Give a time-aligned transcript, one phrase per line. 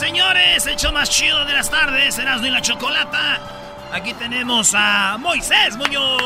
[0.00, 3.38] Señores, el show más chido de las tardes, Erasmo y la Chocolata.
[3.92, 6.22] Aquí tenemos a Moisés Muñoz.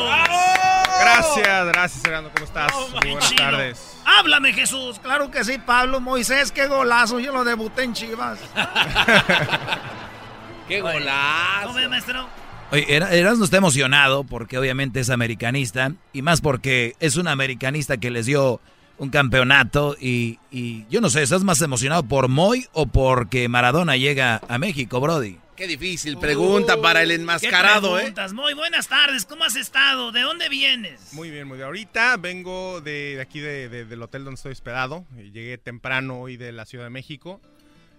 [1.00, 2.30] Gracias, gracias, Herando.
[2.32, 2.70] ¿Cómo estás?
[2.74, 3.96] Oh, Muy buenas tardes.
[4.04, 5.00] Háblame, Jesús.
[5.00, 7.18] Claro que sí, Pablo Moisés, qué golazo.
[7.18, 8.38] Yo lo debuté en Chivas.
[10.68, 11.72] ¡Qué ¿Cómo golazo!
[11.74, 12.28] ve, maestro?
[12.70, 17.96] Oye, Era- Erasmo está emocionado porque obviamente es americanista y más porque es un americanista
[17.96, 18.60] que les dio
[18.98, 23.96] un campeonato y, y yo no sé, ¿estás más emocionado por Moy o porque Maradona
[23.96, 25.38] llega a México, Brody?
[25.56, 28.00] Qué difícil pregunta para el ¿Qué enmascarado, ¿eh?
[28.02, 28.32] preguntas?
[28.32, 29.24] Muy buenas tardes.
[29.24, 30.10] ¿Cómo has estado?
[30.10, 31.12] ¿De dónde vienes?
[31.12, 31.66] Muy bien, muy bien.
[31.66, 35.04] Ahorita vengo de, de aquí de- de- del hotel donde estoy hospedado.
[35.16, 37.40] Llegué temprano hoy de la Ciudad de México.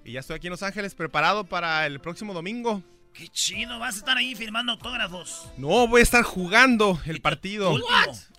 [0.03, 2.83] Y ya estoy aquí en Los Ángeles preparado para el próximo domingo.
[3.13, 3.79] Qué chido.
[3.79, 5.47] Vas a estar ahí firmando autógrafos.
[5.57, 7.73] No, voy a estar jugando el partido.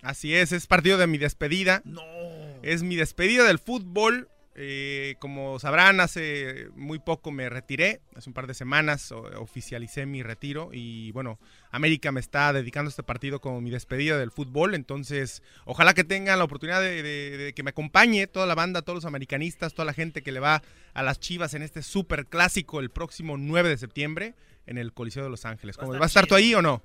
[0.02, 1.80] Así es, es partido de mi despedida.
[1.86, 2.02] No.
[2.66, 4.28] Es mi despedida del fútbol.
[4.58, 8.00] Eh, como sabrán, hace muy poco me retiré.
[8.14, 10.70] Hace un par de semanas oficialicé mi retiro.
[10.72, 11.38] Y bueno,
[11.70, 14.74] América me está dedicando este partido como mi despedida del fútbol.
[14.74, 18.82] Entonces, ojalá que tengan la oportunidad de, de- de que me acompañe toda la banda,
[18.82, 20.62] todos los americanistas, toda la gente que le va
[20.94, 24.34] a las chivas en este super clásico el próximo 9 de septiembre
[24.66, 25.76] en el Coliseo de Los Ángeles.
[25.76, 26.82] Va a ¿Cómo- estar ¿Vas a estar tú ahí o no?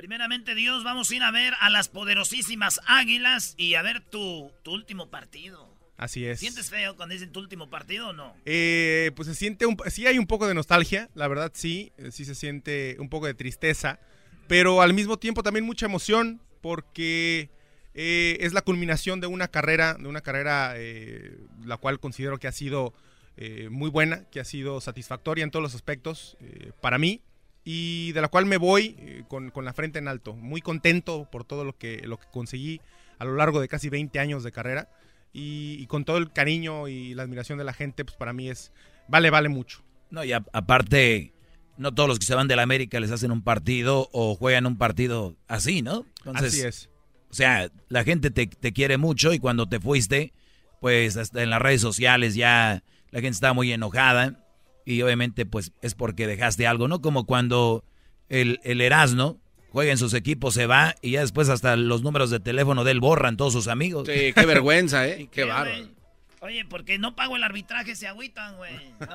[0.00, 4.50] Primeramente, Dios, vamos a ir a ver a las poderosísimas águilas y a ver tu,
[4.62, 5.68] tu último partido.
[5.98, 6.40] Así es.
[6.40, 8.34] ¿Sientes feo cuando dicen tu último partido o no?
[8.46, 12.12] Eh, pues se siente un, sí hay un poco de nostalgia, la verdad sí, eh,
[12.12, 14.00] sí se siente un poco de tristeza,
[14.48, 17.50] pero al mismo tiempo también mucha emoción porque
[17.92, 22.48] eh, es la culminación de una carrera, de una carrera eh, la cual considero que
[22.48, 22.94] ha sido
[23.70, 27.22] muy buena, que ha sido satisfactoria en todos los aspectos eh, para mí
[27.64, 31.28] y de la cual me voy eh, con, con la frente en alto, muy contento
[31.30, 32.80] por todo lo que, lo que conseguí
[33.18, 34.88] a lo largo de casi 20 años de carrera
[35.32, 38.48] y, y con todo el cariño y la admiración de la gente, pues para mí
[38.48, 38.72] es,
[39.08, 39.82] vale, vale mucho.
[40.10, 41.32] No, y a- aparte,
[41.76, 44.66] no todos los que se van de la América les hacen un partido o juegan
[44.66, 46.06] un partido así, ¿no?
[46.24, 46.90] Entonces, Así es.
[47.30, 50.32] O sea, la gente te, te quiere mucho y cuando te fuiste,
[50.80, 54.44] pues hasta en las redes sociales ya la gente está muy enojada
[54.84, 57.00] y obviamente pues es porque dejaste algo, ¿no?
[57.00, 57.84] Como cuando
[58.28, 59.38] el, el Erasmo
[59.70, 62.92] juega en sus equipos, se va y ya después hasta los números de teléfono de
[62.92, 64.08] él borran todos sus amigos.
[64.08, 65.16] Sí, qué vergüenza, ¿eh?
[65.32, 65.88] Qué ¿Qué, bárbaro.
[66.42, 68.72] Oye, porque no pago el arbitraje, se agüitan, güey.
[69.00, 69.06] No.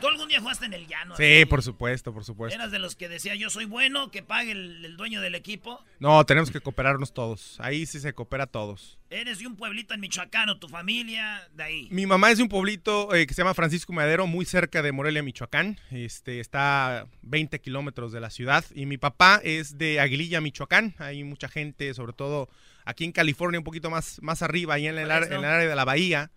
[0.00, 1.14] ¿Tú algún día jugaste en el llano?
[1.16, 2.54] Sí, por supuesto, por supuesto.
[2.54, 5.84] ¿Eras de los que decía yo soy bueno, que pague el, el dueño del equipo?
[5.98, 7.56] No, tenemos que cooperarnos todos.
[7.60, 8.98] Ahí sí se coopera todos.
[9.10, 11.88] ¿Eres de un pueblito en Michoacán o tu familia de ahí?
[11.90, 14.92] Mi mamá es de un pueblito eh, que se llama Francisco Madero, muy cerca de
[14.92, 15.78] Morelia, Michoacán.
[15.90, 18.64] Este, está a 20 kilómetros de la ciudad.
[18.74, 20.94] Y mi papá es de Aguililla, Michoacán.
[20.98, 22.48] Hay mucha gente, sobre todo
[22.84, 25.38] aquí en California, un poquito más, más arriba, ahí en el, ¿Cuál ar- es, en
[25.38, 26.30] el área de la bahía.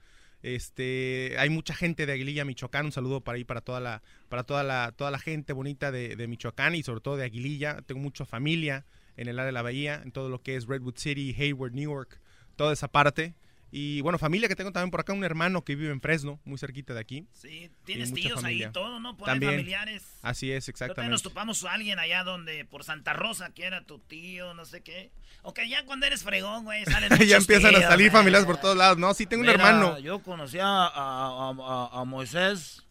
[0.43, 2.85] Este, hay mucha gente de Aguililla, Michoacán.
[2.85, 6.15] Un saludo para ahí, para toda la, para toda la, toda la gente bonita de,
[6.15, 7.81] de Michoacán y sobre todo de Aguililla.
[7.81, 8.85] Tengo mucha familia
[9.17, 12.19] en el área de la bahía, en todo lo que es Redwood City, Hayward, Newark,
[12.55, 13.33] toda esa parte.
[13.75, 16.59] Y bueno, familia que tengo también por acá, un hermano que vive en Fresno, muy
[16.59, 17.25] cerquita de aquí.
[17.33, 18.67] Sí, tienes tíos familia.
[18.67, 19.17] ahí todo, ¿no?
[19.17, 19.53] Por ahí También.
[19.53, 20.03] familiares.
[20.21, 21.23] Así es, Nosotros nos exactamente.
[21.23, 25.09] topamos a alguien allá donde, por Santa Rosa, que era tu tío, no sé qué.
[25.41, 28.19] Ok, ya cuando eres fregón, güey, salen ya empiezan a tíos, salir güey.
[28.21, 28.99] familias por todos lados.
[28.99, 29.97] No, sí tengo un Mira, hermano.
[29.97, 32.83] Yo conocí a, a- a- a Moisés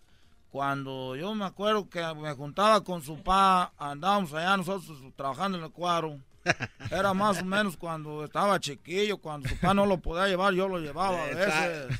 [0.50, 5.64] cuando yo me acuerdo que me juntaba con su pa, andábamos allá nosotros trabajando en
[5.64, 6.18] el cuadro.
[6.90, 10.68] Era más o menos cuando estaba chiquillo, cuando su papá no lo podía llevar, yo
[10.68, 11.54] lo llevaba a veces.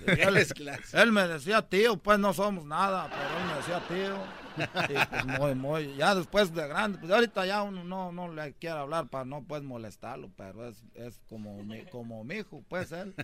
[0.07, 4.43] Él, él me decía tío, pues no somos nada, pero él me decía tío.
[4.57, 8.53] Y pues muy, muy, ya después de grande, pues ahorita ya uno no, no le
[8.55, 12.93] quiere hablar para no pues molestarlo, pero es, es como, mi, como mi hijo, pues
[12.93, 13.15] él.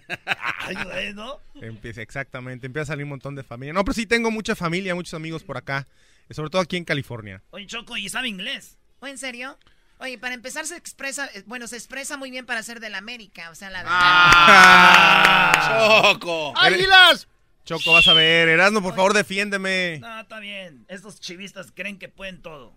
[0.59, 1.41] Ay, güey, ¿no?
[1.55, 3.73] Empieza, exactamente, empieza a salir un montón de familia.
[3.73, 5.87] No, pero sí tengo mucha familia, muchos amigos por acá,
[6.31, 7.43] sobre todo aquí en California.
[7.51, 8.79] Oye, Choco, ¿y sabe inglés?
[9.01, 9.59] ¿O en serio?
[10.01, 13.51] Oye, para empezar se expresa, eh, bueno, se expresa muy bien para ser del América,
[13.51, 13.99] o sea, la verdad.
[14.01, 16.13] Ah.
[16.13, 16.53] ¡Choco!
[16.57, 17.29] ¡Águilas!
[17.65, 19.99] Choco, vas a ver, Erasmo, por favor, defiéndeme.
[20.01, 20.87] No, está bien.
[20.89, 22.73] Estos chivistas creen que pueden todo.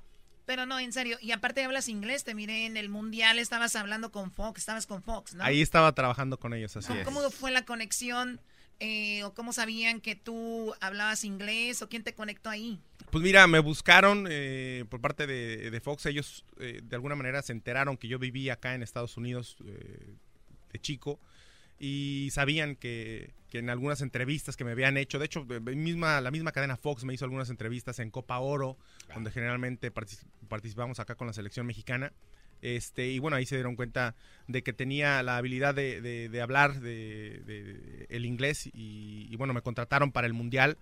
[0.45, 1.17] Pero no, en serio.
[1.21, 5.01] Y aparte hablas inglés, te miré en el mundial, estabas hablando con Fox, estabas con
[5.01, 5.43] Fox, ¿no?
[5.43, 7.05] Ahí estaba trabajando con ellos, así ¿Cómo, es.
[7.05, 8.41] cómo fue la conexión?
[8.79, 11.81] Eh, ¿O cómo sabían que tú hablabas inglés?
[11.83, 12.81] ¿O quién te conectó ahí?
[13.11, 16.05] Pues mira, me buscaron eh, por parte de, de Fox.
[16.05, 20.13] Ellos eh, de alguna manera se enteraron que yo vivía acá en Estados Unidos eh,
[20.71, 21.19] de chico
[21.77, 26.21] y sabían que, que en algunas entrevistas que me habían hecho, de hecho, eh, misma,
[26.21, 28.77] la misma cadena Fox me hizo algunas entrevistas en Copa Oro,
[29.13, 32.13] donde generalmente partici- participamos acá con la selección mexicana.
[32.61, 34.15] Este, y bueno, ahí se dieron cuenta
[34.47, 39.35] de que tenía la habilidad de, de- de hablar de, de- el inglés y, y
[39.35, 40.77] bueno, me contrataron para el Mundial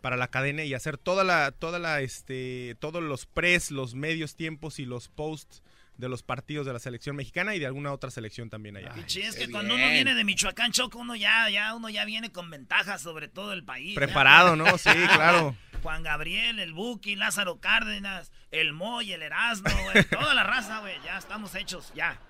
[0.00, 4.36] para la cadena y hacer toda la, toda la, este, todos los pres, los medios
[4.36, 5.62] tiempos y los posts
[5.98, 8.92] de los partidos de la selección mexicana y de alguna otra selección también allá.
[8.92, 12.30] Pichi, es que cuando uno viene de Michoacán, Choco, uno ya, ya, uno ya viene
[12.30, 13.94] con ventajas sobre todo el país.
[13.94, 14.00] ya.
[14.00, 14.76] Preparado, ¿no?
[14.78, 15.56] Sí, claro.
[15.82, 19.70] Juan Gabriel, el Buki, Lázaro Cárdenas, el Moy, el Erasmo,
[20.10, 22.20] toda la raza, güey, ya estamos hechos, ya.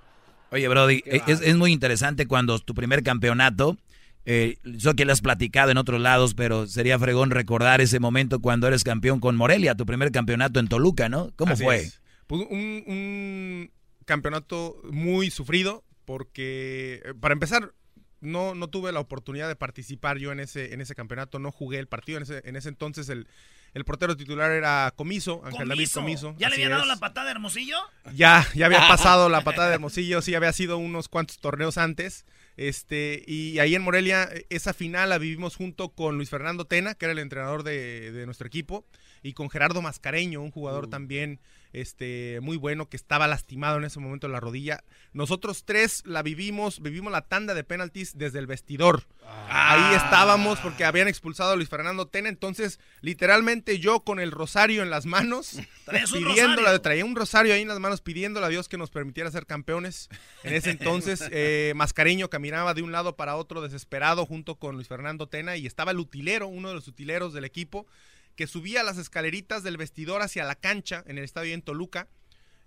[0.51, 3.77] Oye, Brody, es, es muy interesante cuando tu primer campeonato,
[4.27, 8.41] eh, yo que lo has platicado en otros lados, pero sería fregón recordar ese momento
[8.41, 11.33] cuando eres campeón con Morelia, tu primer campeonato en Toluca, ¿no?
[11.37, 11.77] ¿Cómo Así fue?
[11.77, 12.01] es.
[12.27, 13.71] Pues un, un
[14.05, 17.73] campeonato muy sufrido porque, eh, para empezar,
[18.21, 21.79] no, no tuve la oportunidad de participar yo en ese, en ese campeonato, no jugué
[21.79, 22.19] el partido.
[22.19, 23.29] En ese, en ese entonces el,
[23.75, 26.35] el portero titular era Comiso, Ángel David Comiso.
[26.39, 26.89] ¿Ya le había dado es.
[26.89, 27.77] la patada a Hermosillo?
[28.13, 32.25] Ya, ya había pasado la patada de Hermosillo, sí, había sido unos cuantos torneos antes.
[32.57, 37.05] Este, y ahí en Morelia, esa final la vivimos junto con Luis Fernando Tena, que
[37.05, 38.87] era el entrenador de, de nuestro equipo,
[39.23, 41.41] y con Gerardo Mascareño, un jugador también
[41.77, 44.83] este, muy bueno que estaba lastimado en ese momento en la rodilla.
[45.13, 49.03] Nosotros tres la vivimos, vivimos la tanda de penaltis desde el vestidor.
[49.51, 54.83] Ahí estábamos porque habían expulsado a Luis Fernando Tena, entonces literalmente yo con el rosario
[54.83, 56.81] en las manos, rosario.
[56.81, 60.09] traía un rosario ahí en las manos pidiéndole a Dios que nos permitiera ser campeones.
[60.45, 64.89] En ese entonces, eh, Mascareño caminaba de un lado para otro desesperado junto con Luis
[64.89, 67.87] Fernando Tena y estaba el utilero, uno de los utileros del equipo,
[68.37, 72.09] que subía las escaleritas del vestidor hacia la cancha en el estadio en Toluca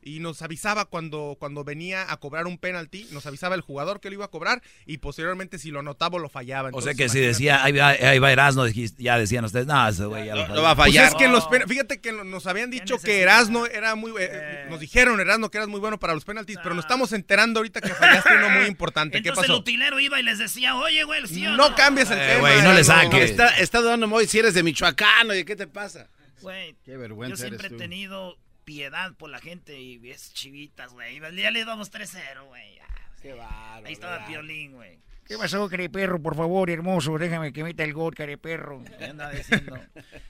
[0.02, 4.10] y nos avisaba cuando, cuando venía a cobrar un penalti, nos avisaba el jugador que
[4.10, 6.70] lo iba a cobrar y posteriormente si lo anotaba o lo fallaba.
[6.74, 9.88] O sea que si decía, ahí va, ahí va Erasmo, dijiste- ya decían ustedes, no,
[9.90, 10.56] ese güey ya lo No, falló".
[10.56, 11.08] no va a Pues fallar.
[11.10, 13.22] es que en los pen- fíjate que nos habían dicho que?
[13.22, 14.68] Erasno era muy eh, Eh.
[14.70, 17.82] nos dijeron Erasno que eras muy bueno para los penaltis, pero nos estamos enterando ahorita
[17.82, 19.22] que fallaste uno muy importante.
[19.22, 19.60] ¿Qué Entonces el pasó?
[19.62, 21.76] utilero iba y les decía, oye, güey, ¿sí No no?
[21.76, 22.40] cambies el Eh, tema.
[22.40, 22.96] güey, no le Erasno.
[23.04, 23.32] saques.
[23.32, 26.08] Está, está dudando Moy si eres de Michoacán, oye, ¿qué te pasa?
[26.42, 27.78] Güey, Qué vergüenza yo siempre he eres tú.
[27.78, 28.38] tenido
[28.70, 31.20] piedad por la gente y es chivitas, güey.
[31.36, 32.76] Ya le damos 3-0, güey.
[32.76, 32.86] ya.
[33.20, 33.88] Qué bárbaro.
[33.88, 35.00] Ahí estaba Piolín, güey.
[35.30, 36.20] ¿Qué pasó, perro?
[36.20, 38.84] Por favor, hermoso, déjame que meta el gol, perro.
[38.98, 39.78] ¿Qué anda diciendo?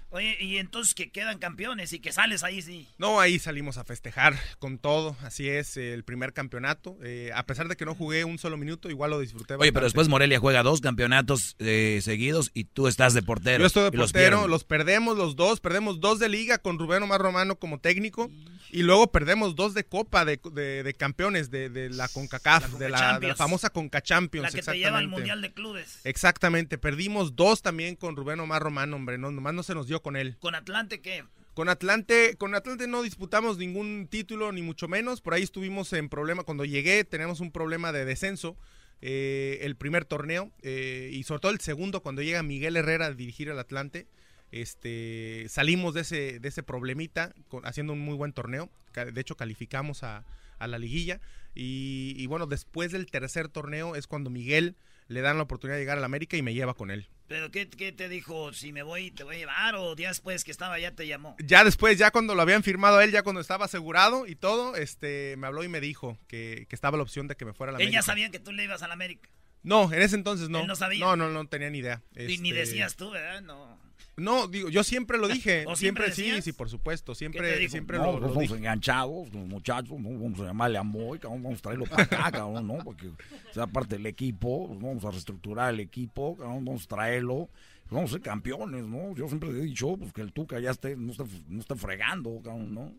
[0.09, 2.85] Oye, y entonces que quedan campeones y que sales ahí, sí.
[2.97, 5.15] No, ahí salimos a festejar con todo.
[5.21, 6.97] Así es, el primer campeonato.
[7.01, 9.53] Eh, a pesar de que no jugué un solo minuto, igual lo disfruté.
[9.53, 13.61] Oye, pero después Morelia juega dos campeonatos eh, seguidos y tú estás de portero.
[13.61, 17.03] Yo estoy de los portero, los, perdemos los dos, perdemos dos de liga con Rubén
[17.03, 18.29] Omar Romano como técnico
[18.71, 22.69] y luego perdemos dos de copa de, de- de campeones de, de la CONCACAF, La
[22.69, 24.43] Conca de, la, de la famosa CONCA Champions.
[24.43, 24.85] La que te exactamente.
[24.85, 25.99] lleva al Mundial de Clubes.
[26.03, 30.01] Exactamente, perdimos dos también con Rubén Omar Romano, hombre, no, nomás no se nos dio
[30.01, 30.37] con él.
[30.39, 31.23] ¿Con Atlante qué?
[31.53, 35.19] Con Atlante, con Atlante no disputamos ningún título, ni mucho menos.
[35.19, 36.43] Por ahí estuvimos en problema.
[36.43, 38.55] Cuando llegué, teníamos un problema de descenso.
[39.01, 40.51] eh, el primer torneo.
[40.61, 44.07] eh, y sobre todo el segundo, cuando llega Miguel Herrera a dirigir al Atlante.
[44.51, 48.69] Este, salimos de ese, de ese problemita con- haciendo un muy buen torneo.
[48.93, 50.25] De hecho, calificamos a,
[50.57, 51.19] a la liguilla.
[51.55, 54.75] Y, y bueno, después del tercer torneo es cuando Miguel
[55.07, 57.07] le dan la oportunidad de llegar al América y me lleva con él.
[57.27, 58.53] ¿Pero qué, qué te dijo?
[58.53, 59.75] ¿Si me voy, te voy a llevar?
[59.75, 61.35] ¿O días después que estaba ya te llamó?
[61.43, 64.75] Ya después, ya cuando lo habían firmado a él, ya cuando estaba asegurado y todo,
[64.75, 67.69] este, me habló y me dijo que, que estaba la opción de que me fuera
[67.69, 67.99] a la América.
[67.99, 69.29] ya sabía que tú le ibas a la América.
[69.61, 70.61] No, en ese entonces no.
[70.61, 71.05] Él no sabía.
[71.05, 72.01] No, no, no tenía ni idea.
[72.15, 73.41] Y ni Este, decías tú, ¿verdad?
[73.41, 73.78] No.
[74.19, 75.65] No, digo, yo siempre lo dije.
[75.67, 77.13] ¿O siempre, siempre sí, sí, por supuesto.
[77.13, 78.55] ¿Qué te Siempre, siempre No, lo, pues lo somos dije.
[78.55, 80.09] enganchados, los muchachos, ¿no?
[80.09, 82.77] vamos a llamarle a Moy, cabrón, vamos a traerlo para acá, cabrón, ¿no?
[82.83, 83.09] Porque
[83.51, 87.49] sea parte del equipo, pues vamos a reestructurar el equipo, cabrón, vamos a traerlo,
[87.83, 89.15] pues vamos a ser campeones, ¿no?
[89.15, 92.39] Yo siempre he dicho pues, que el Tuca ya esté, no esté, no esté fregando,
[92.43, 92.93] cabrón, ¿no?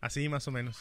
[0.00, 0.76] Así más o menos.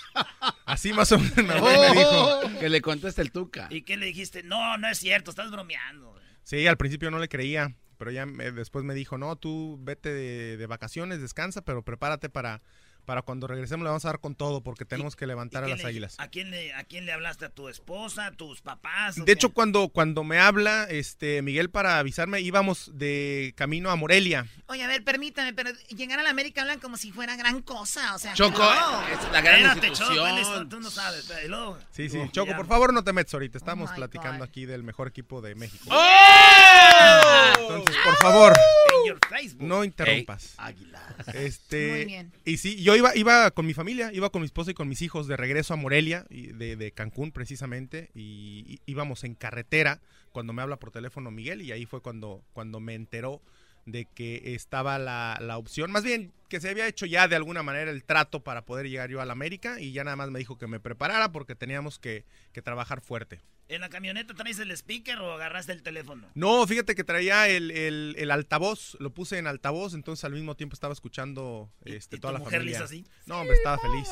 [0.66, 1.46] Así más o menos me
[2.00, 2.12] dijo.
[2.12, 3.68] Oh, que le conteste el Tuca.
[3.72, 4.44] ¿Y qué le dijiste?
[4.44, 6.14] No, no es cierto, estás bromeando.
[6.44, 10.10] Sí, al principio no le creía, pero ya me- después me dijo, no, tú vete
[10.14, 12.62] de, de vacaciones, descansa, pero prepárate para,
[13.08, 15.70] para cuando regresemos le vamos a dar con todo porque tenemos que levantar a ¿Y
[15.70, 16.16] qué las le- águilas.
[16.20, 17.46] ¿A quién, le, ¿A quién le hablaste?
[17.46, 18.26] ¿A tu esposa?
[18.28, 19.16] ¿A tus papás?
[19.16, 19.32] De qué?
[19.32, 24.46] hecho, cuando, cuando me habla este Miguel para avisarme, íbamos de camino a Morelia.
[24.68, 28.14] Oye, a ver, permítame, pero llegar a la América hablan como si fuera gran cosa,
[28.14, 28.34] o sea...
[28.34, 29.08] Choco, no.
[29.08, 30.70] es la gran Espérate, Choco, institución.
[30.70, 31.32] tú no sabes.
[31.46, 32.18] y luego- Sí, sí.
[32.18, 32.58] Oh, Choco, ya.
[32.58, 33.58] por favor, no te metas ahorita.
[33.58, 34.50] Estamos my platicando God.
[34.50, 35.86] aquí del mejor equipo de México.
[35.90, 37.54] ¡Oh!
[37.60, 38.54] Entonces, por favor,
[38.94, 39.68] En your Facebook.
[39.68, 40.54] no interrumpas.
[40.58, 41.16] Águila.
[41.34, 42.32] Este, Muy bien.
[42.46, 45.02] Y sí, yo iba, iba con mi familia, iba con mi esposa y con mis
[45.02, 50.02] hijos de regreso a Morelia, y de, de Cancún precisamente, y, y íbamos en carretera
[50.32, 53.42] cuando me habla por teléfono Miguel, y ahí fue cuando, cuando me enteró
[53.86, 57.64] de que estaba la, la opción, más bien que se había hecho ya de alguna
[57.64, 60.40] manera el trato para poder llegar yo a la América, y ya nada más me
[60.40, 63.40] dijo que me preparara porque teníamos que, que trabajar fuerte.
[63.70, 66.28] ¿En la camioneta traes el speaker o agarraste el teléfono?
[66.36, 70.56] No, fíjate que traía el, el- el altavoz, lo puse en altavoz, entonces al mismo
[70.56, 72.78] tiempo estaba escuchando ¿Y- este, y toda tu la mujer le familia.
[72.78, 73.06] hizo así?
[73.26, 74.08] No, hombre, estaba feliz.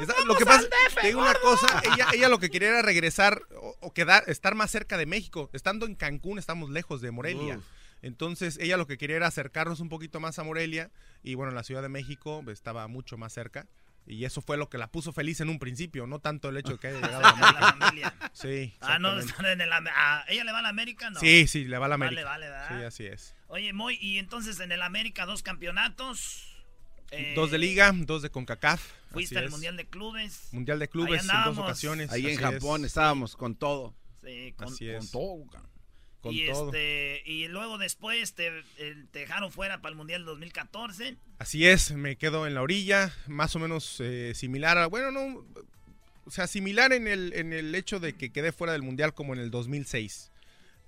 [0.00, 3.40] Está- lo que pasa es que una cosa, ella, ella lo que quería era regresar
[3.60, 5.48] o, o quedar, estar más cerca de México.
[5.52, 7.58] Estando en Cancún estamos lejos de Morelia.
[7.58, 7.64] Uf.
[8.02, 10.90] Entonces ella lo que quería era acercarnos un poquito más a Morelia
[11.24, 13.66] y bueno, la Ciudad de México estaba mucho más cerca.
[14.10, 16.72] Y eso fue lo que la puso feliz en un principio, no tanto el hecho
[16.72, 17.76] de que haya llegado a A la América.
[17.78, 18.14] familia.
[18.32, 19.72] Sí, Ah, no, en el...
[19.72, 21.10] Am- ah, ¿Ella le va a la América?
[21.10, 21.20] No.
[21.20, 22.28] sí, sí, le va a la Vale, América.
[22.30, 22.78] vale, ¿verdad?
[22.78, 23.34] Sí, así es.
[23.48, 26.56] Oye, Moy, y entonces en el América dos campeonatos.
[27.10, 28.82] eh, Dos de liga, dos de CONCACAF.
[29.10, 29.50] Fuiste al es.
[29.50, 30.48] Mundial de Clubes.
[30.52, 32.10] Mundial de Ahí clubes en dos ocasiones.
[32.10, 32.88] Ahí en Japón es.
[32.88, 33.94] estábamos con todo.
[34.24, 35.10] Sí, con, Así Con es.
[35.10, 35.44] todo.
[36.20, 36.66] Con y, todo.
[36.66, 38.48] este, y luego después te,
[38.78, 41.16] eh, te dejaron fuera para el Mundial 2014.
[41.38, 45.44] Así es, me quedo en la orilla, más o menos eh, similar a, bueno, no,
[46.24, 49.32] o sea, similar en el, en el hecho de que quedé fuera del Mundial como
[49.32, 50.30] en el 2006,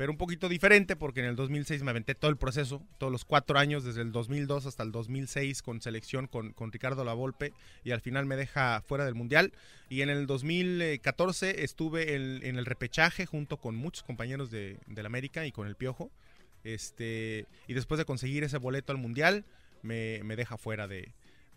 [0.00, 3.26] pero un poquito diferente porque en el 2006 me aventé todo el proceso, todos los
[3.26, 7.52] cuatro años, desde el 2002 hasta el 2006 con selección con, con Ricardo Lavolpe
[7.85, 9.52] y al final me deja fuera del Mundial.
[9.90, 15.04] Y en el 2014 estuve en, en el repechaje junto con muchos compañeros de, del
[15.04, 16.11] América y con el Piojo,
[16.64, 19.45] este, y después de conseguir ese boleto al Mundial,
[19.83, 21.12] me, me deja fuera de,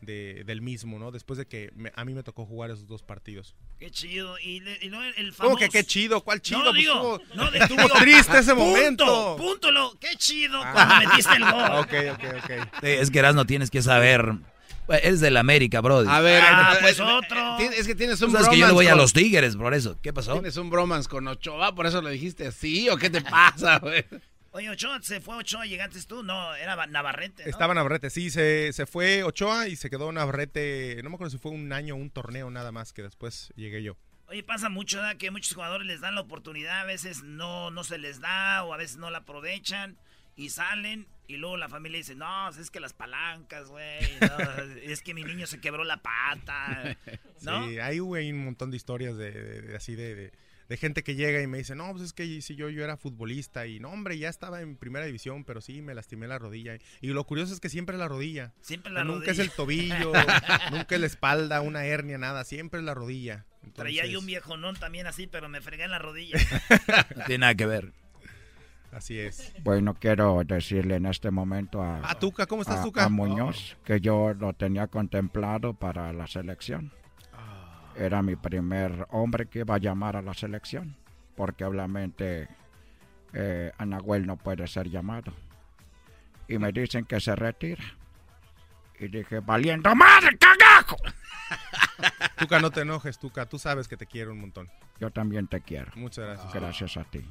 [0.06, 1.12] de- del mismo, ¿no?
[1.12, 3.56] Después de que me- a mí me tocó jugar esos dos partidos.
[3.80, 4.38] Qué chido.
[4.40, 5.44] Y, le- y luego el famoso...
[5.44, 6.22] ¿Cómo que qué chido?
[6.22, 6.60] ¿Cuál chido?
[6.64, 9.36] No, Pues digo, estuvo, no, de- estuvo digo, triste ese punto, momento.
[9.38, 10.72] Punto, lo, qué chido Ah.
[10.74, 11.54] cuando metiste el gol.
[11.80, 12.52] Ok, ok, ok.
[12.82, 14.34] Sí, es que no tienes que saber.
[14.90, 16.10] Eres del América, Brody.
[16.10, 17.58] A ver, Ah, pues eh, otro.
[17.60, 19.98] eh, Es que tienes un sabes que yo le voy a los Tigres, por eso.
[20.02, 20.34] ¿Qué pasó?
[20.34, 24.06] Tienes un bromance con Ochoa, por eso lo dijiste así, ¿o qué te pasa, güey?
[24.54, 26.24] Oye, Ochoa, se fue Ochoa, llegaste tú.
[26.24, 27.50] No, era Navarrete, ¿no?
[27.50, 31.38] Estaba Navarrete, sí, se, se fue Ochoa y se quedó Navarrete, no me acuerdo si
[31.40, 33.98] fue un año o un torneo nada más que después llegué yo.
[34.28, 35.18] Oye, pasa mucho, ¿verdad?
[35.18, 38.74] Que muchos jugadores les dan la oportunidad, a veces no, no se les da o
[38.74, 39.98] a veces no la aprovechan
[40.36, 44.38] y salen y luego la familia dice, no, es que las palancas, güey, no,
[44.84, 46.96] es que mi niño se quebró la pata,
[47.42, 47.68] ¿no?
[47.68, 50.32] Sí, hay güey, un montón de historias de, de- de así de, de-
[50.74, 52.98] de gente que llega y me dice, no, pues es que si yo, yo era
[52.98, 56.80] futbolista y no, hombre, ya estaba en primera división, pero sí, me lastimé la rodilla.
[57.00, 58.54] Y lo curioso es que siempre es la rodilla.
[58.62, 59.32] Siempre la nunca rodilla.
[59.34, 60.12] es el tobillo,
[60.72, 63.46] nunca es la espalda, una hernia, nada, siempre es la rodilla.
[63.76, 66.40] Traía yo Entonces, un viejonón también así, pero me fregué en la rodilla.
[67.16, 67.94] No tiene nada que ver.
[68.92, 69.54] Así es.
[69.64, 73.04] Bueno, quiero decirle en este momento a, Ah, Tuca, ¿cómo estás, a- Tuca?
[73.06, 76.92] a Muñoz que yo lo tenía contemplado para la selección.
[77.96, 80.96] Era mi primer hombre que iba a llamar a la selección,
[81.36, 82.48] porque obviamente
[83.34, 85.34] eh, Anahuel no puede ser llamado.
[86.48, 87.84] Y me dicen que se retira.
[89.00, 90.98] Y dije, valiendo madre, cagajo.
[92.38, 94.70] Tuca, no te enojes, Tuca, tú sabes que te quiero un montón.
[95.00, 95.92] Yo también te quiero.
[95.96, 96.54] Muchas gracias.
[96.54, 97.26] Gracias a ti.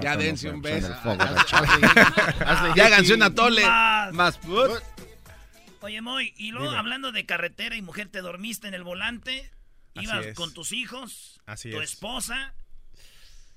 [0.00, 0.94] Ya dense un beso.
[2.76, 3.66] Ya háganse una tole.
[3.66, 4.12] Más.
[4.12, 4.70] Más put.
[5.82, 6.78] Oye, Moy, y luego Dime.
[6.78, 9.50] hablando de carretera y mujer, te dormiste en el volante,
[9.94, 11.90] ibas con tus hijos, Así tu es.
[11.92, 12.54] esposa,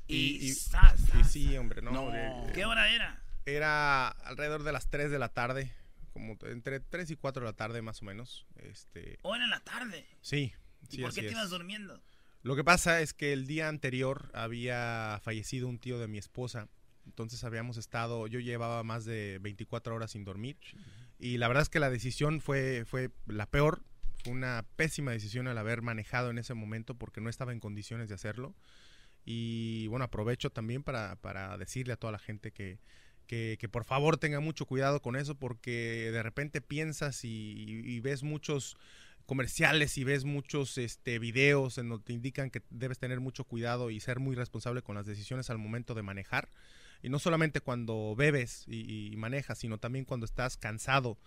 [0.07, 0.15] y...
[0.15, 0.99] Y- y- ¡zas,
[1.29, 1.91] Sí, hombre, no.
[1.91, 2.15] No.
[2.15, 3.23] eh, ¿Qué hora era?
[3.45, 5.73] Era alrededor de las 3 de la tarde,
[6.13, 8.45] como entre 3 y 4 de la tarde más o menos.
[8.55, 10.05] Este, ¿O era en la tarde?
[10.21, 10.53] sí,
[10.89, 11.33] ¿Y sí, por así qué te es.
[11.33, 12.01] ibas durmiendo?
[12.41, 16.67] Lo que pasa es que el día anterior había fallecido un tío de mi esposa
[17.05, 20.57] Entonces habíamos estado, yo llevaba más de 24 horas sin dormir
[21.19, 23.81] y la verdad es que la decisión fue, fue la peor,
[24.25, 28.15] una pésima decisión al haber manejado en ese momento porque no estaba en condiciones de
[28.15, 28.55] hacerlo.
[29.25, 32.79] Y bueno, aprovecho también para, para decirle a toda la gente que,
[33.27, 38.77] que, por favor tenga mucho cuidado con eso porque de repente piensas y, ves muchos
[39.25, 43.89] comerciales y ves muchos este, videos en donde te indican que debes tener mucho cuidado
[43.89, 46.49] y ser muy responsable con las decisiones al momento de manejar.
[47.01, 51.17] Y no solamente cuando bebes y manejas, sino también cuando estás cansado.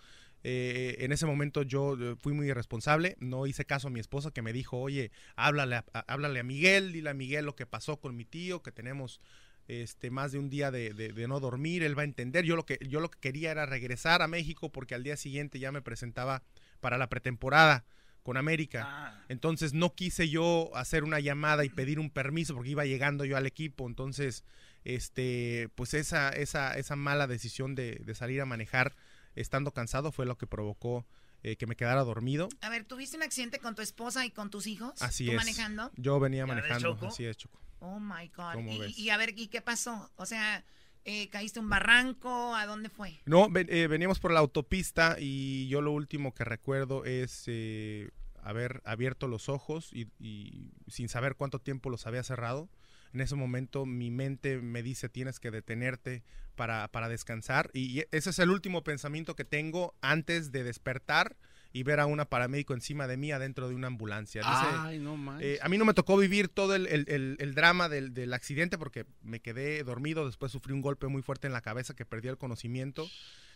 [0.43, 4.31] Eh, en ese momento yo eh, fui muy irresponsable, no hice caso a mi esposa
[4.31, 7.99] que me dijo, oye, háblale a, háblale a Miguel, dile a Miguel lo que pasó
[7.99, 9.19] con mi tío, que tenemos
[9.67, 12.45] este, más de un día de, de, de, no dormir, él va a entender.
[12.45, 15.59] Yo lo, que, yo lo que quería era regresar a México porque al día siguiente
[15.59, 16.43] ya me presentaba
[16.79, 17.85] para la pretemporada
[18.23, 18.83] con América.
[18.85, 19.25] Ah.
[19.29, 23.37] Entonces no quise yo hacer una llamada y pedir un permiso porque iba llegando yo
[23.37, 23.87] al equipo.
[23.87, 24.43] Entonces,
[24.85, 28.95] este, pues esa, esa, esa mala decisión de, de salir a manejar
[29.39, 31.05] estando cansado fue lo que provocó
[31.43, 32.49] eh, que me quedara dormido.
[32.61, 35.01] A ver, ¿tuviste un accidente con tu esposa y con tus hijos?
[35.01, 35.37] Así ¿Tú es.
[35.37, 35.91] manejando?
[35.95, 37.59] Yo venía manejando, así es, Choco.
[37.79, 38.57] Oh my God.
[38.59, 40.11] Y, y, a ver, ¿y qué pasó?
[40.15, 40.65] O sea,
[41.09, 42.53] eh, ¿caíste un barranco?
[42.53, 43.17] ¿A dónde fue?
[43.25, 48.09] No, ven, eh, veníamos por la autopista y yo lo último que recuerdo es eh,
[48.43, 52.69] haber abierto los ojos y, y, sin saber cuánto tiempo los había cerrado.
[53.13, 56.23] En ese momento mi mente me dice tienes que detenerte
[56.55, 61.37] para, para descansar y ese es el último pensamiento que tengo antes de despertar
[61.73, 64.41] y ver a una paramédico encima de mí adentro de una ambulancia.
[64.41, 67.53] Dice, Ay, no eh, a mí no me tocó vivir todo el, el, el, el
[67.53, 71.53] drama del, del, accidente porque me quedé dormido, después sufrí un golpe muy fuerte en
[71.53, 73.07] la cabeza que perdí el conocimiento.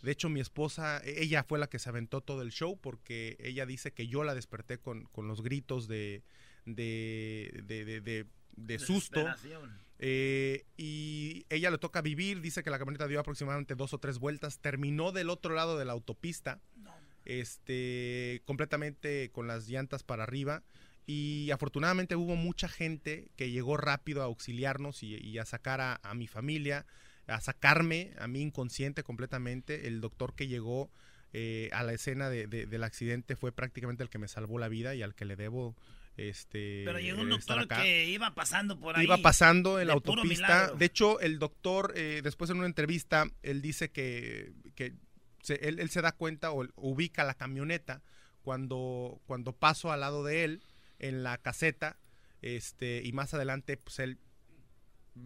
[0.01, 3.65] De hecho, mi esposa, ella fue la que se aventó todo el show porque ella
[3.65, 6.23] dice que yo la desperté con, con los gritos de,
[6.65, 9.25] de, de, de, de susto.
[10.03, 14.17] Eh, y ella le toca vivir, dice que la camioneta dio aproximadamente dos o tres
[14.17, 16.91] vueltas, terminó del otro lado de la autopista, no.
[17.25, 20.63] este, completamente con las llantas para arriba.
[21.05, 25.99] Y afortunadamente hubo mucha gente que llegó rápido a auxiliarnos y, y a sacar a,
[26.03, 26.85] a, mi familia,
[27.27, 29.87] a sacarme a mí inconsciente completamente.
[29.87, 30.89] El doctor que llegó
[31.33, 34.67] eh, a la escena de, de, del accidente fue prácticamente el que me salvó la
[34.67, 35.75] vida y al que le debo
[36.17, 40.71] este pero llegó un doctor que iba pasando por ahí iba pasando en la autopista.
[40.71, 44.93] de hecho el doctor eh, después en una entrevista él dice que, que
[45.41, 48.01] se, él, él, se da cuenta o ubica la camioneta
[48.41, 50.63] cuando cuando paso al lado de él
[50.99, 51.97] en la caseta
[52.41, 54.19] este y más adelante pues él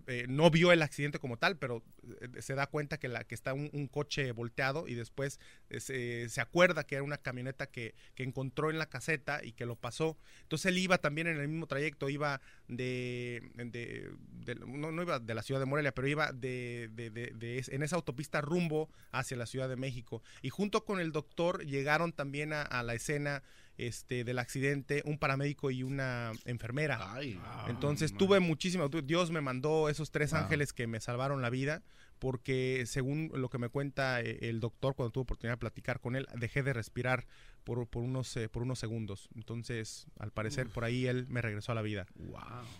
[0.08, 1.84] eh, no vio el accidente como tal, pero
[2.22, 5.80] eh, se da cuenta que, la, que está un, un coche volteado y después eh,
[5.80, 9.68] se, se, acuerda que era una camioneta que, que, encontró en la caseta y que
[9.68, 10.18] lo pasó.
[10.42, 15.36] Entonces él iba también en el mismo trayecto, iba de, de, no, no, iba de
[15.36, 19.70] la ciudad de Morelia, pero iba de, de, en esa autopista rumbo hacia la Ciudad
[19.70, 20.24] de México.
[20.42, 23.44] Y junto con el doctor llegaron también a, a la escena
[23.78, 27.14] este, del accidente, un paramédico y una enfermera.
[27.14, 28.18] Ay, Entonces man.
[28.20, 30.42] tuve muchísimo, Dios me mandó esos tres wow.
[30.42, 31.84] ángeles que me salvaron la vida,
[32.20, 36.16] porque según lo que me cuenta eh, el doctor cuando tuve oportunidad de platicar con
[36.16, 37.28] él, dejé de respirar
[37.64, 39.28] por, por, unos, eh, por unos segundos.
[39.36, 40.74] Entonces, al parecer, Uf.
[40.74, 42.06] por ahí él me regresó a la vida.
[42.16, 42.40] Wow.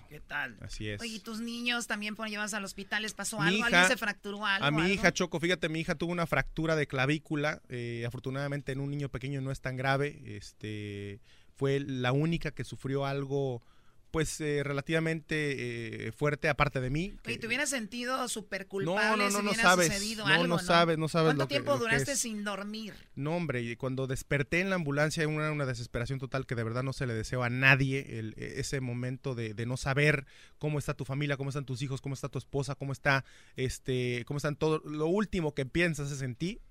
[0.10, 0.58] ¿Qué tal?
[0.62, 1.02] Así es.
[1.02, 3.02] Oye, ¿y tus niños también fueron llevados al hospital?
[3.02, 3.58] ¿Les pasó mi algo?
[3.58, 4.66] Hija, ¿Alguien se fracturó algo?
[4.66, 4.94] A mi algo?
[4.94, 7.62] hija, Choco, fíjate, mi hija tuvo una fractura de clavícula.
[7.70, 10.22] Eh, afortunadamente, en un niño pequeño no es tan grave.
[10.26, 11.20] Este
[11.56, 13.64] fue la única que sufrió algo
[14.16, 17.18] pues eh, relativamente eh, fuerte aparte de mí.
[17.26, 20.34] Oye, ¿te hubieras sentido súper culpable no, no, no, si no hubiera sabes, sucedido no,
[20.34, 22.94] algo, no, sabes, no sabes ¿Cuánto lo tiempo que, duraste que sin dormir?
[23.16, 26.82] No, hombre, y cuando desperté en la ambulancia una, una desesperación total que de verdad
[26.82, 30.26] no se le deseo a nadie el, e, ese momento de, de, no saber
[30.60, 33.26] cómo está tu familia, cómo están tus hijos, cómo está tu esposa, cómo está,
[33.58, 36.62] este, cómo están todo, lo último que piensas es en ti.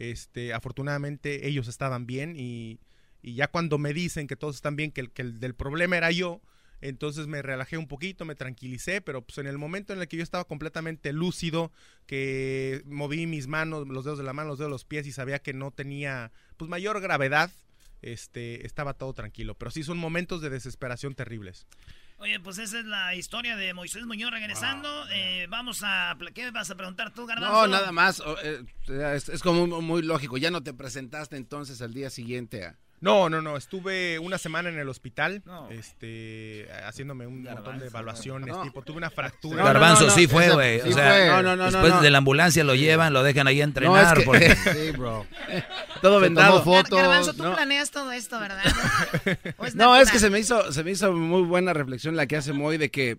[0.00, 2.80] Este, afortunadamente ellos estaban bien y,
[3.22, 5.96] y ya cuando me dicen que todos están bien, que el, que el del problema
[5.96, 6.42] era yo,
[6.80, 10.16] entonces me relajé un poquito, me tranquilicé, pero pues en el momento en el que
[10.16, 11.72] yo estaba completamente lúcido,
[12.06, 15.12] que moví mis manos, los dedos de la mano, los dedos de los pies y
[15.12, 17.50] sabía que no tenía pues mayor gravedad,
[18.02, 19.54] este, estaba todo tranquilo.
[19.54, 21.66] Pero sí son momentos de desesperación terribles.
[22.18, 24.88] Oye, pues esa es la historia de Moisés Muñoz regresando.
[24.88, 26.16] Wow, eh, vamos a...
[26.34, 27.62] ¿Qué vas a preguntar tú, Garbanzo?
[27.62, 28.22] No, nada más.
[28.42, 30.36] Eh, es, es, como muy, muy lógico.
[30.36, 32.78] Ya no te presentaste entonces al día siguiente a...
[33.00, 33.56] No, no, no.
[33.56, 35.70] Estuve una semana en el hospital, no.
[35.70, 38.54] este, haciéndome un Garbanzo, montón de evaluaciones.
[38.54, 38.62] No.
[38.62, 39.64] Tipo, tuve una fractura.
[39.64, 40.80] Garbanzo no, sí fue, güey.
[40.82, 44.18] Sí o sea, después de la ambulancia lo llevan, lo dejan ahí a entrenar.
[44.18, 44.54] Es que, porque...
[44.74, 45.26] sí, bro.
[46.02, 46.62] todo vendado.
[46.62, 48.62] Fotos, Garbanzo, tú planeas todo esto, ¿verdad?
[49.64, 52.36] Es no, es que se me hizo, se me hizo muy buena reflexión la que
[52.36, 53.18] hace Moy de que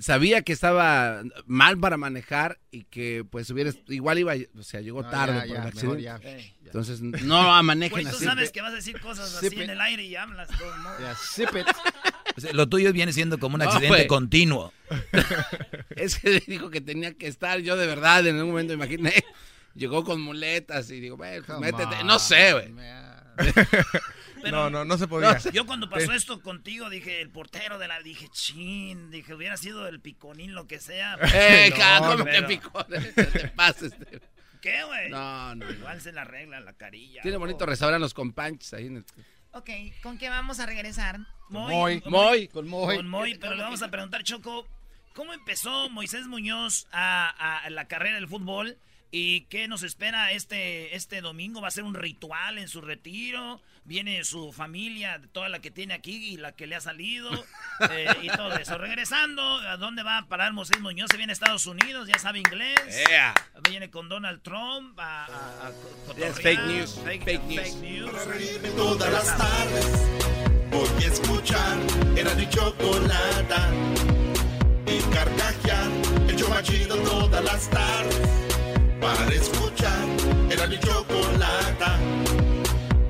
[0.00, 5.02] sabía que estaba mal para manejar y que pues hubiera igual iba, o sea, llegó
[5.02, 6.02] No, tarde ya, por ya, el accidente.
[6.02, 6.20] ya.
[6.64, 8.24] Entonces, no manejen Güey, tú así.
[8.24, 10.90] sabes que vas a decir cosas así en el aire y hablas todo, ¿no?
[12.36, 14.72] Sea, Lo tuyo viene siendo como un accidente continuo.
[15.96, 19.12] Es que dijo que tenía que estar, yo de verdad en algún momento imaginé,
[19.74, 22.72] llegó con muletas y digo, bueno, pues, métete, on, no sé, güey.
[24.42, 25.38] Pero no, no, no se podía.
[25.52, 28.00] Yo cuando pasó esto contigo dije, el portero de la...
[28.00, 31.18] Dije, chin, dije, hubiera sido el piconín, lo que sea.
[31.34, 32.84] Eh, No, ca- no, ¿cómo que pero- picó?
[32.84, 33.92] te pases.
[34.60, 35.10] ¿Qué, güey?
[35.10, 35.70] No, no, no.
[35.72, 37.22] Igual se la arregla la carilla.
[37.22, 39.04] Tiene bonito restaurante los companches ahí en el...
[39.52, 39.68] Ok,
[40.02, 41.18] ¿con qué vamos a regresar?
[41.48, 42.02] Moy.
[42.06, 42.48] Moy.
[42.48, 42.96] Con Moy.
[42.96, 44.68] Con Moy, pero le vamos a preguntar, Choco,
[45.14, 48.76] ¿cómo empezó Moisés Muñoz a, a la carrera del fútbol?
[49.12, 51.60] ¿Y qué nos espera este, este domingo?
[51.60, 53.60] ¿Va a ser un ritual en su retiro?
[53.84, 57.30] ¿Viene su familia, toda la que tiene aquí y la que le ha salido?
[57.90, 58.76] Eh, y todo eso.
[58.76, 61.08] Regresando, ¿a dónde va a parar Moisés Muñoz?
[61.10, 62.78] Se viene a Estados Unidos, ya sabe inglés.
[63.08, 63.32] Yeah.
[63.66, 67.74] Viene con Donald Trump a, a- a Yes, fake news, fake news.
[67.76, 68.24] news.
[68.26, 69.86] reírme todas las tardes.
[70.70, 71.78] Voy a escuchar
[72.18, 73.70] era mi chocolata
[74.86, 75.90] y carcajear
[76.28, 76.36] el
[77.02, 78.49] todas las tardes.
[79.00, 80.06] Para escuchar
[80.50, 81.98] era mi chocolata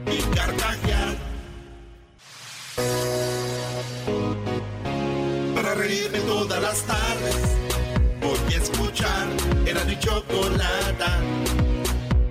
[0.07, 1.17] y carcajear.
[5.55, 7.37] Para reírme todas las tardes.
[8.21, 9.27] Voy a escuchar
[9.67, 11.19] era mi chocolata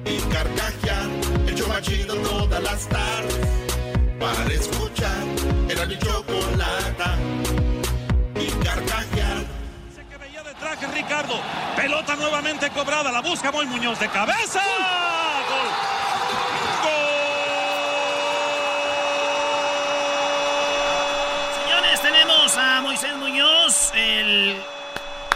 [0.06, 1.10] y carcajear
[1.48, 3.40] el show más chido todas las tardes
[4.20, 5.24] para escuchar
[5.70, 7.18] era mi chocolata
[11.10, 11.42] Ricardo.
[11.76, 13.12] Pelota nuevamente cobrada.
[13.12, 14.62] La busca Moy Muñoz de cabeza.
[15.50, 15.70] Gol.
[21.64, 24.62] Señores, tenemos a Moisés Muñoz, el,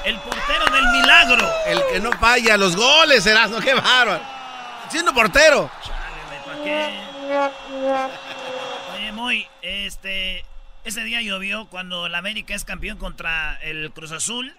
[0.06, 1.52] el portero del milagro.
[1.66, 4.22] El que no falla los goles, Erasmo, qué bárbaro.
[4.90, 5.72] Siendo portero.
[6.46, 7.00] ¿Para qué?
[8.96, 10.46] Oye, Moy, este,
[10.84, 14.56] ese día llovió cuando el América es campeón contra el Cruz Azul.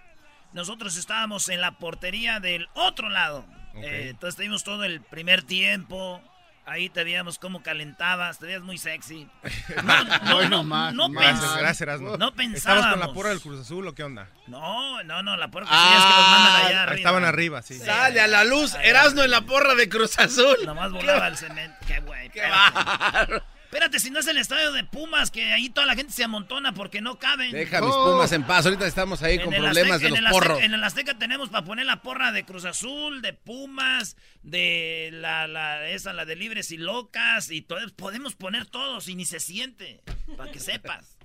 [0.54, 3.44] Nosotros estábamos en la portería del otro lado.
[3.74, 6.22] Eh, entonces tuvimos todo el primer tiempo.
[6.64, 9.28] Ahí te veíamos cómo calentabas, te veías muy sexy.
[9.84, 12.16] No, no, no, no Gracias, gracias, Erasmo.
[12.16, 14.28] No ¿Estabas con la porra del Cruz Azul o qué onda?
[14.46, 16.96] No, no, no, la porra que sí es que los mandan allá Ahí arriba.
[16.96, 17.78] Estaban arriba, sí.
[17.78, 20.56] Sale a la luz, Erasmo en la porra de Cruz Azul.
[20.64, 21.76] Nomás volaba el cemento.
[21.86, 22.30] Qué güey.
[22.30, 23.44] Qué espérate.
[23.74, 26.72] Espérate, si no es el estadio de Pumas, que ahí toda la gente se amontona
[26.74, 27.50] porque no caben.
[27.50, 28.64] Deja mis pumas en paz.
[28.66, 30.62] Ahorita estamos ahí con problemas Azteca- de en los Azteca- porros.
[30.62, 35.48] En el Azteca tenemos para poner la porra de Cruz Azul, de Pumas, de la,
[35.48, 39.40] la esa, la de Libres y Locas, y todo, podemos poner todos y ni se
[39.40, 40.02] siente,
[40.36, 41.16] para que sepas.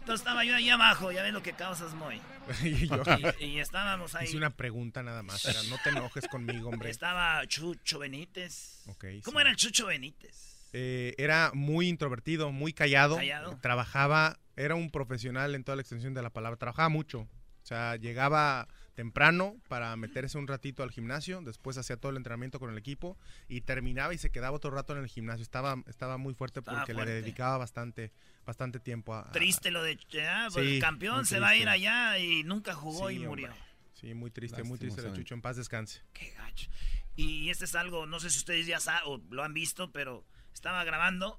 [0.00, 2.20] Entonces estaba yo ahí abajo, ya ves lo que causas, Moy.
[2.64, 3.02] Y yo
[3.40, 4.26] Y, y estábamos ahí.
[4.26, 5.44] hice una pregunta nada más.
[5.44, 6.90] era, no te enojes conmigo, hombre.
[6.90, 8.82] Estaba Chucho Benítez.
[9.24, 9.40] ¿Cómo sí.
[9.40, 10.55] era el Chucho Benítez?
[10.72, 13.16] Eh, era muy introvertido, muy callado.
[13.16, 13.58] Callado.
[13.62, 16.56] Trabajaba, era un profesional en toda la extensión de la palabra.
[16.58, 17.20] Trabajaba mucho.
[17.20, 22.58] O sea, llegaba temprano para meterse un ratito al gimnasio, después hacía todo el entrenamiento
[22.58, 25.42] con el equipo y terminaba y se quedaba otro rato en el gimnasio.
[25.42, 27.12] Estaba, estaba muy fuerte Estaba porque fuerte.
[27.12, 28.10] le dedicaba bastante,
[28.46, 29.20] bastante tiempo a...
[29.20, 32.42] a- Triste lo de ya, pues, Sí, el campeón se va a ir allá y
[32.44, 33.28] nunca jugó Sí, y hombre.
[33.48, 33.50] murió.
[33.94, 35.20] Sí, muy triste, muy triste de Lastimosamente.
[35.24, 35.34] Chucho.
[35.34, 36.00] En paz descanse.
[36.14, 36.70] Qué gacho.
[37.16, 40.24] Y este es algo, no sé si ustedes ya saben o lo han visto, pero
[40.56, 41.38] estaba grabando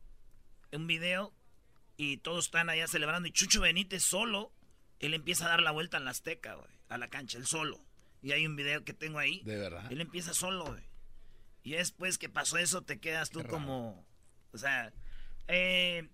[0.71, 1.33] un video
[1.97, 4.53] y todos están allá celebrando y Chucho Benítez solo,
[4.99, 7.83] él empieza a dar la vuelta en la Azteca, güey, a la cancha, él solo.
[8.21, 9.41] Y hay un video que tengo ahí.
[9.43, 9.91] De verdad.
[9.91, 10.83] Él empieza solo, güey.
[11.63, 14.05] Y después que pasó eso, te quedas tú como.
[14.51, 14.93] O sea,
[15.47, 16.07] eh,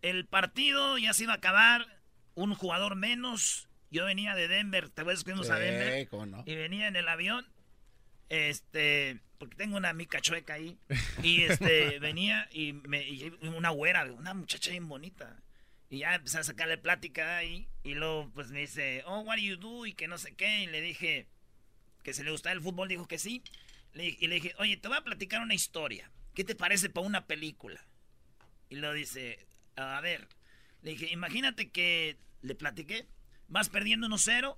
[0.00, 1.86] el partido ya se iba a acabar,
[2.34, 3.68] un jugador menos.
[3.90, 6.00] Yo venía de Denver, te voy a fuimos a Denver.
[6.00, 6.42] Sí, cómo no.
[6.46, 7.46] Y venía en el avión,
[8.28, 10.78] este, porque tengo una mica chueca ahí.
[11.22, 15.42] Y este, venía y, me, y una güera, una muchacha bien bonita.
[15.90, 17.68] Y ya empecé a sacarle plática ahí.
[17.82, 19.86] Y luego, pues me dice, oh, what do you do?
[19.86, 20.62] Y que no sé qué.
[20.62, 21.28] Y le dije
[22.02, 22.88] que se le gustaba el fútbol.
[22.88, 23.42] Dijo que sí.
[23.92, 26.10] Le y le dije, oye, te voy a platicar una historia.
[26.34, 27.86] ¿Qué te parece para una película?
[28.68, 30.28] Y lo dice, a ver.
[30.82, 33.06] Le dije, imagínate que le platiqué.
[33.46, 34.56] Vas perdiendo 1-0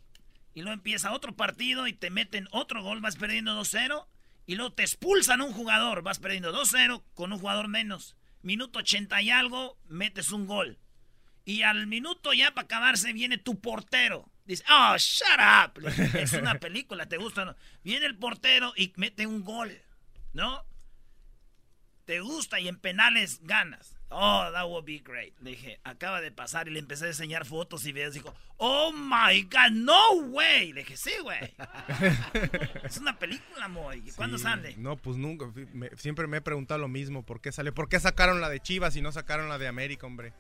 [0.57, 4.07] y luego empieza otro partido y te meten otro gol, vas perdiendo 2-0
[4.47, 8.17] y luego te expulsan un jugador, vas perdiendo 2-0 con un jugador menos.
[8.41, 10.79] Minuto 80 y algo, metes un gol.
[11.45, 14.31] Y al minuto ya para acabarse viene tu portero.
[14.47, 15.87] Dice, oh, shut up.
[16.17, 17.43] Es una película, ¿te gusta?
[17.43, 17.57] o no?
[17.85, 19.79] Viene el portero y mete un gol,
[20.33, 20.65] ¿no?
[22.07, 23.93] Te gusta y en penales ganas.
[24.09, 25.35] Oh, that would be great.
[25.41, 28.15] Le dije, acaba de pasar y le empecé a enseñar fotos y videos.
[28.15, 30.73] Dijo, oh my God, no way.
[30.73, 31.39] Le dije, sí, güey.
[32.85, 34.01] es una película, Moy.
[34.15, 34.75] ¿Cuándo Sí, sale?
[34.79, 35.47] No, pues nunca.
[35.73, 37.25] me- siempre me he preguntado lo mismo.
[37.25, 37.73] ¿Por qué sale?
[37.73, 40.33] ¿Por qué sacaron la de Chivas y no sacaron la de América, hombre?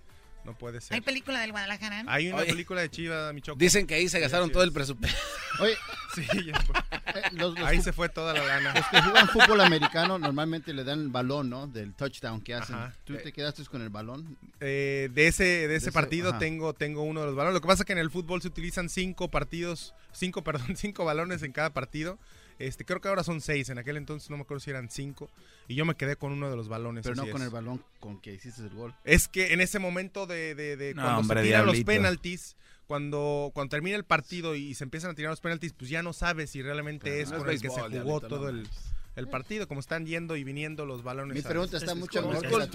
[0.46, 0.94] No puede ser.
[0.94, 2.04] ¿Hay película del Guadalajara?
[2.06, 3.58] Hay una Oye, película de Chivas, mi choco.
[3.58, 4.74] Dicen que ahí se gastaron todo el es.
[4.74, 5.18] presupuesto.
[5.60, 5.76] Oye,
[6.14, 6.74] Sí, ya fue.
[7.14, 8.74] eh, los, los Ahí se fue toda la lana.
[8.74, 11.66] los que juegan fútbol americano normalmente le dan el balón, ¿no?
[11.66, 12.74] Del touchdown que hacen.
[12.76, 12.94] Ajá.
[13.04, 14.38] ¿Tú te quedaste con el balón?
[14.60, 16.38] Eh, de ese, de ese ese, partido ajá.
[16.38, 17.54] tengo, tengo uno de los balones.
[17.54, 21.04] Lo que pasa es que en el fútbol se utilizan cinco partidos, cinco, perdón, cinco
[21.04, 22.18] balones en cada partido.
[22.58, 23.68] Este, creo que ahora son seis.
[23.68, 25.28] En aquel entonces no me acuerdo si eran cinco.
[25.68, 27.02] Y yo me quedé con uno de los balones.
[27.04, 27.46] Pero no con es.
[27.48, 28.94] el balón con que hiciste el gol.
[29.04, 32.56] Es que en ese momento de, de- de No, cuando hombre, se tiran los penaltis,
[32.86, 36.12] cuando, cuando termina el partido y se empiezan a tirar los penaltis, pues ya no
[36.12, 38.48] sabes si realmente Pero es no es con el que se jugó diablito, todo no
[38.50, 38.92] el, manches.
[39.16, 41.34] El partido, como están yendo y viniendo los balones.
[41.34, 42.66] Mi pregunta está Es mucho mejor la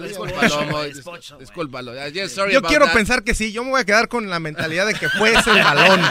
[2.29, 2.93] sorry Yo quiero that.
[2.93, 5.51] pensar que sí, yo me voy a quedar con la mentalidad de que fue ese
[5.51, 6.01] el balón.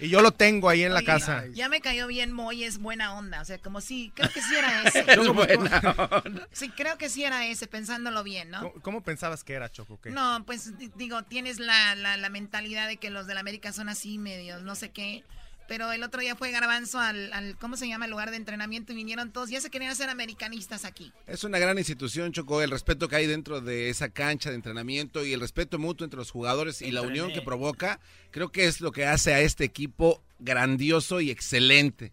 [0.00, 1.44] y yo lo tengo ahí en la casa.
[1.54, 3.40] Ya me cayó bien Moy, es buena onda.
[3.40, 5.04] O sea, como sí, creo que sí era ese.
[5.08, 5.78] Es buena
[6.24, 6.48] onda.
[6.52, 8.60] Sí, creo que sí era ese, pensándolo bien, ¿no?
[8.60, 10.00] ¿Cómo, cómo pensabas que era, Choco?
[10.00, 10.10] ¿Qué?
[10.10, 13.88] No, pues di- digo, tienes la, la, la mentalidad de que los del América son
[13.88, 15.22] así, medios, no sé qué.
[15.68, 18.04] Pero el otro día fue Garbanzo al, al, ¿cómo se llama?
[18.04, 19.50] El lugar de entrenamiento y vinieron todos.
[19.50, 21.12] Ya se querían hacer americanistas aquí.
[21.26, 22.62] Es una gran institución, Choco.
[22.62, 26.18] El respeto que hay dentro de esa cancha de entrenamiento y el respeto mutuo entre
[26.18, 28.00] los jugadores y la unión que provoca,
[28.30, 32.12] creo que es lo que hace a este equipo grandioso y excelente.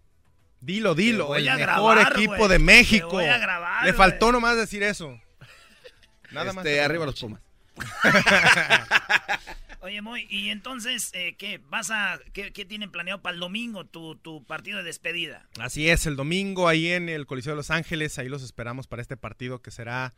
[0.62, 1.36] Dilo, dilo.
[1.36, 3.10] El mejor equipo de México.
[3.10, 5.20] voy a grabar, Le faltó nomás decir eso.
[6.32, 6.66] Nada más.
[6.66, 7.42] Este, arriba los Pumas.
[9.82, 11.60] Oye, Moy, y entonces, eh, ¿qué?
[11.70, 15.46] ¿Vas a, qué, tienen planeado para el domingo, tu, tu partido de despedida?
[15.60, 19.02] Así es, el domingo ahí en el Coliseo de Los Ángeles, ahí los esperamos para
[19.02, 20.14] este partido que será,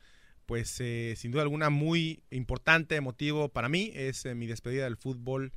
[0.45, 3.91] pues, eh, sin duda alguna muy importante, emotivo para mí.
[3.95, 5.51] Es eh, mi despedida del fútbol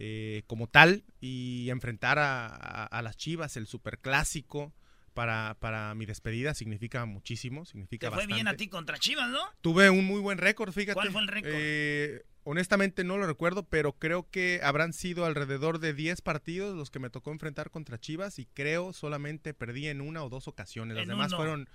[0.00, 4.72] eh, como tal y enfrentar a, las Chivas, el superclásico.
[5.18, 8.34] Para, para mi despedida significa muchísimo, significa Te fue bastante.
[8.34, 9.40] bien a ti contra Chivas, ¿no?
[9.62, 10.94] Tuve un muy buen récord, fíjate.
[10.94, 11.50] ¿Cuál fue el récord?
[11.52, 16.92] Eh, honestamente no lo recuerdo, pero creo que habrán sido alrededor de 10 partidos los
[16.92, 20.94] que me tocó enfrentar contra Chivas y creo solamente perdí en una o dos ocasiones.
[20.94, 21.36] Las En demás uno.
[21.38, 21.68] fueron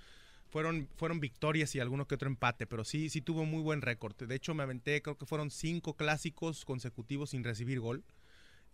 [0.48, 4.16] fueron fueron victorias y alguno que otro empate, pero sí sí tuvo muy buen récord.
[4.16, 8.04] De hecho me aventé, creo que fueron cinco clásicos consecutivos sin recibir gol.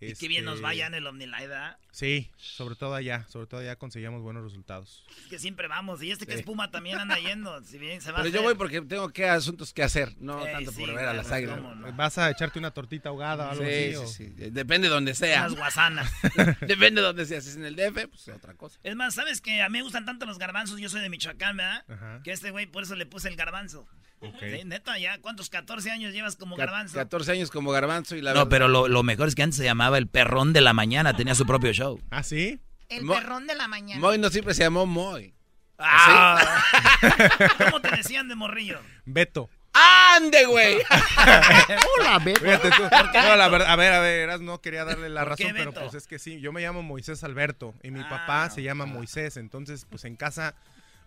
[0.03, 1.77] Y qué bien nos Este, vaya en el OmniLive, ¿verdad?
[1.93, 5.05] Sí, sobre todo allá, sobre todo allá conseguíamos buenos resultados.
[5.21, 6.03] Es que siempre vamos.
[6.03, 6.39] Y este que Sí.
[6.41, 7.63] es Puma también anda yendo.
[7.65, 8.45] Si bien se va Pero a yo hacer.
[8.45, 11.31] voy porque tengo que asuntos que hacer, no Ey, tanto sí, por ver a las
[11.31, 11.61] águilas.
[11.61, 11.93] no.
[11.93, 13.91] ¿Vas a echarte una tortita ahogada o algo Sí, así?
[13.91, 14.25] sí, o- sí.
[14.51, 15.41] Depende de donde sea.
[15.43, 16.11] Unas guasanas.
[16.63, 17.41] Depende de donde sea.
[17.43, 18.79] Si es en el DF, pues otra cosa.
[18.83, 20.81] Es más, ¿sabes que a mí me gustan tanto los garbanzos?
[20.81, 21.85] Yo soy de Michoacán, ¿verdad?
[21.89, 22.21] Ajá.
[22.25, 23.87] Que este güey, por eso le puse el garbanzo.
[24.21, 24.35] Ok.
[24.41, 26.95] Sí, neta, ya, ¿cuántos 14 años llevas como garbanzo?
[26.97, 29.57] 14 años como garbanzo y la No, verdad- pero lo, lo mejor es que antes
[29.57, 32.01] se llamaba el perrón de la mañana, tenía su propio show.
[32.11, 32.61] ¿Ah, sí?
[32.91, 34.01] El Mo- perrón de la mañana.
[34.01, 35.33] Moy no siempre se llamó Moy.
[35.79, 36.63] Ah.
[37.65, 38.79] ¿Cómo te decían de morrillo?
[39.07, 39.49] Beto.
[39.73, 40.79] ¡Ande, güey!
[42.01, 42.41] Hola, Beto.
[42.41, 42.83] Fíjate tú.
[42.83, 45.73] No, la verdad, a ver, a ver, no quería darle la ¿Por qué razón, pero
[45.73, 48.85] pues es que sí, yo me llamo Moisés Alberto y mi Ah, papá se llama
[48.87, 50.55] Moisés, entonces pues en casa,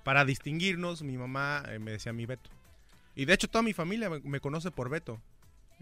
[0.03, 2.49] para distinguirnos, mi mamá eh, me decía mi Beto.
[3.15, 5.21] Y de hecho toda mi familia me, conoce por Beto.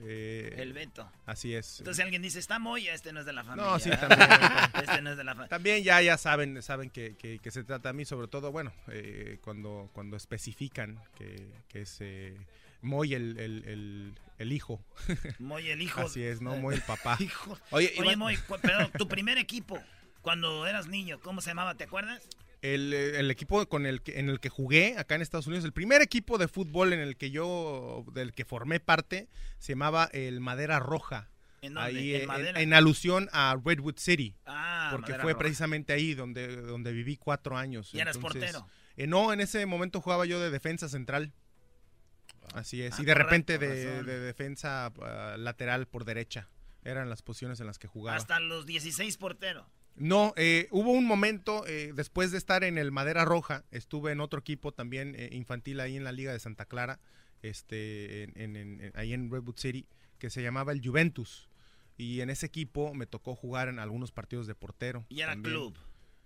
[0.04, 1.10] Eh, El Beto.
[1.26, 1.80] Así es.
[1.80, 3.72] Entonces si alguien dice, está Moya, este no es de la familia.
[3.72, 4.30] No, sí, también.
[4.82, 5.50] Este no es de la familia.
[5.50, 8.74] También ya, ya saben, saben que, que- que se trata a mí, sobre todo, bueno,
[8.88, 12.36] eh, cuando, cuando especifican que, que es eh,
[12.82, 14.84] Moy el, el- el- el hijo.
[15.40, 16.02] Moy el hijo.
[16.02, 16.56] Así es, ¿no?
[16.58, 17.16] Moy el papá.
[17.20, 17.58] Hijo.
[17.70, 19.80] Oye, Oye, Moy, pero tu primer equipo,
[20.22, 21.76] cuando eras niño, ¿cómo se llamaba?
[21.76, 22.28] ¿Te acuerdas?
[22.62, 25.66] El, eh, el equipo con el que, en el que jugué acá en Estados Unidos,
[25.66, 30.10] el primer equipo de fútbol en el que yo, del que formé parte, se llamaba
[30.14, 31.30] el Madera Roja.
[31.62, 31.78] ¿En?
[31.78, 34.36] Ahí, ¿En eh, en, alusión a Redwood City.
[34.46, 35.40] Ah, porque Madera fue Roja.
[35.40, 37.94] precisamente ahí donde, donde viví cuatro años.
[37.94, 38.70] ¿Y eras Entonces, portero?
[38.98, 41.34] eh, no, en ese momento jugaba yo de defensa central.
[42.54, 42.98] Así es.
[42.98, 46.50] Ah, y de repente de defensa ah, lateral por derecha.
[46.84, 48.18] Eran las posiciones en las que jugaba.
[48.18, 49.66] Hasta los 16 porteros.
[49.96, 54.22] No, eh, hubo un momento, eh, después de estar en el Madera Roja, estuve en
[54.22, 57.00] otro equipo también eh, infantil ahí en la Liga de Santa Clara,
[57.42, 59.86] este, en- en- en- ahí en Redwood City,
[60.18, 61.50] que se llamaba el Juventus.
[61.98, 65.06] Y en ese equipo me tocó jugar en algunos partidos de portero.
[65.10, 65.54] Y era también.
[65.56, 65.78] club.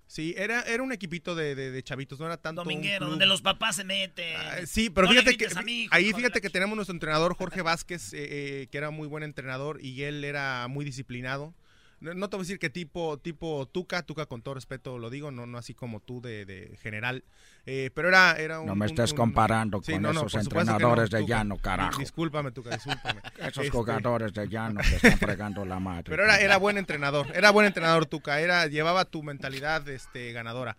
[0.08, 3.10] Sí, era, era un equipito de, de- de chavitos, no era tanto un Dominguero, club.
[3.12, 4.36] donde los papás se meten.
[4.38, 5.48] Ah, sí, pero No fíjate que
[5.90, 8.18] ahí fíjate que tenemos nuestro entrenador Jorge Vázquez, eh,
[8.62, 11.56] eh, que era muy buen entrenador y él era muy disciplinado.
[12.00, 15.10] No, no te voy a decir que tipo, tipo Tuca, Tuca con todo respeto lo
[15.10, 17.24] digo, no, no así como tú de, de general,
[17.66, 18.68] eh, pero era, era un...
[18.68, 21.36] No me estés un- comparando con no, esos entrenadores no, de Tuca.
[21.38, 21.98] llano, carajo.
[22.00, 23.22] Discúlpame, Tuca, discúlpame.
[23.40, 26.04] Esos Este, jugadores de llano que están fregando la madre.
[26.10, 30.78] Pero era, era buen entrenador, era buen entrenador Tuca, era, llevaba tu mentalidad este, ganadora.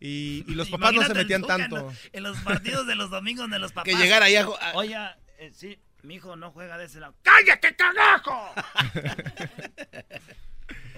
[0.00, 1.90] Y, y los papás no se metían Tuca tanto.
[1.90, 3.92] En, en los partidos de los domingos de los papás.
[3.92, 4.96] Que llegara ahí a- Oye,
[5.38, 7.16] eh, sí, mi hijo no juega de ese lado.
[7.22, 8.52] ¡Cállate, carajo!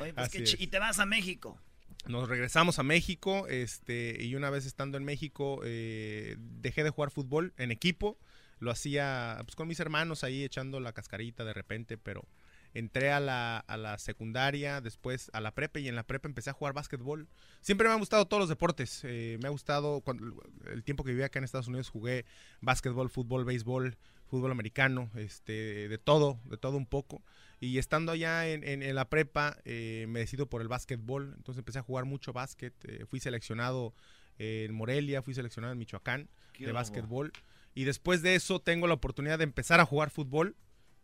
[0.01, 0.61] Oye, pues Así es.
[0.61, 1.59] y te vas a México.
[2.07, 7.11] Nos regresamos a México, este, y una vez estando en México, eh, dejé de jugar
[7.11, 8.19] fútbol en equipo.
[8.59, 12.27] Lo hacía pues, con mis hermanos ahí echando la cascarita de repente, pero
[12.73, 16.51] entré a la, a la secundaria, después a la prepa y en la prepa empecé
[16.51, 17.29] a jugar básquetbol.
[17.61, 19.03] Siempre me han gustado todos los deportes.
[19.05, 22.25] eh, me ha gustado, cuando, el tiempo que viví acá en Estados Unidos jugué
[22.61, 27.23] básquetbol, fútbol, béisbol, fútbol americano, este, de todo, de todo un poco.
[27.61, 31.35] Y estando allá en, en- en la prepa, eh, me decido por el básquetbol.
[31.37, 32.73] Entonces empecé a jugar mucho básquet.
[32.85, 33.95] eh, fui seleccionado
[34.39, 37.33] en Morelia, fui seleccionado en Michoacán Qué de básquetbol.
[37.75, 40.57] Y después de eso tengo la oportunidad de empezar a jugar fútbol.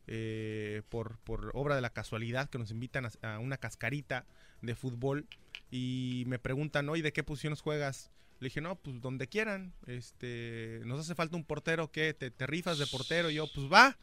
[0.08, 4.24] eh, por, por obra de la casualidad que nos invitan a, a una cascarita
[4.62, 5.26] de fútbol
[5.70, 8.10] y me preguntan, oye, ¿de qué posiciones juegas?
[8.38, 9.72] Le dije, no, pues donde quieran.
[9.86, 12.14] Este, nos hace falta un portero, ¿qué?
[12.14, 13.30] ¿Te, te rifas de portero?
[13.30, 13.98] Y yo, pues va.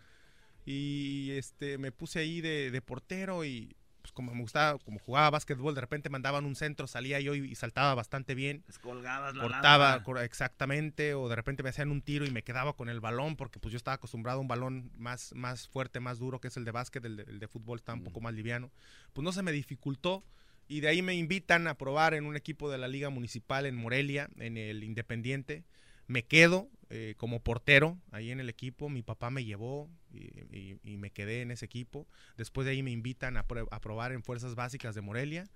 [0.66, 5.30] Y este, me puse ahí de, de portero y pues como me gustaba, como jugaba
[5.30, 8.62] básquetbol, de repente mandaban un centro, salía yo y, y saltaba bastante bien.
[8.68, 12.90] Descolgabas la Cortaba exactamente, o de repente me hacían un tiro y me quedaba con
[12.90, 16.42] el balón, porque pues yo estaba acostumbrado a un balón más, más fuerte, más duro,
[16.42, 18.72] que es el de básquet, el de, el de fútbol está un poco más liviano.
[19.14, 20.26] Pues no se me dificultó
[20.68, 23.76] y de ahí me invitan a probar en un equipo de la Liga Municipal en
[23.76, 25.64] Morelia, en el Independiente.
[26.08, 30.80] Me quedo eh, como portero ahí en el equipo, mi papá me llevó y, y-
[30.84, 32.08] y me quedé en ese equipo.
[32.38, 35.50] Después de ahí me invitan a, probar en Fuerzas Básicas de Morelia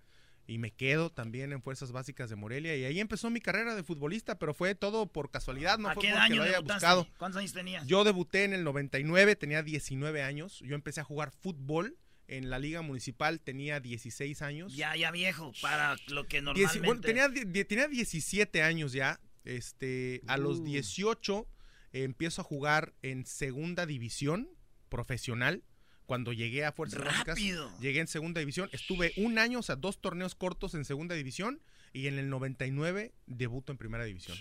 [0.47, 3.83] y me quedo también en Fuerzas Básicas de Morelia y ahí empezó mi carrera de
[3.83, 6.85] futbolista, pero fue todo por casualidad, no ¿A fue qué porque año lo haya debutaste?
[6.85, 7.07] buscado.
[7.17, 7.85] ¿Cuántos años tenías?
[7.85, 11.97] Yo debuté en el 99, tenía 19 años, yo empecé a jugar fútbol
[12.29, 14.75] en la liga municipal, tenía 16 años.
[14.75, 16.79] Ya, ya viejo, para lo que normalmente...
[16.85, 17.29] bueno, tenía,
[17.65, 19.19] tenía 17 años ya.
[19.47, 20.63] Este, a los Uh.
[20.65, 21.47] 18
[21.93, 24.49] eh, empiezo a jugar en segunda división
[24.89, 25.63] profesional.
[26.05, 27.69] Cuando llegué a Fuerzas Básicas, Rápido.
[27.81, 28.69] llegué en segunda división.
[28.71, 31.59] Estuve un año, o sea, dos torneos cortos en segunda división.
[31.93, 34.37] Y en el 99 debuto en primera división.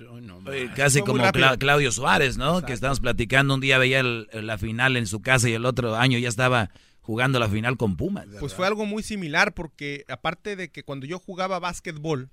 [0.46, 1.22] Oye, casi como.
[1.24, 2.46] Cla- Claudio Suárez, ¿no?
[2.50, 2.66] Exacto.
[2.66, 5.94] Que estábamos platicando, un día veía el- la final en su casa y el otro
[5.96, 8.26] año ya estaba jugando la final con Pumas.
[8.40, 12.30] Pues fue algo muy similar porque aparte de que cuando yo jugaba básquetbol,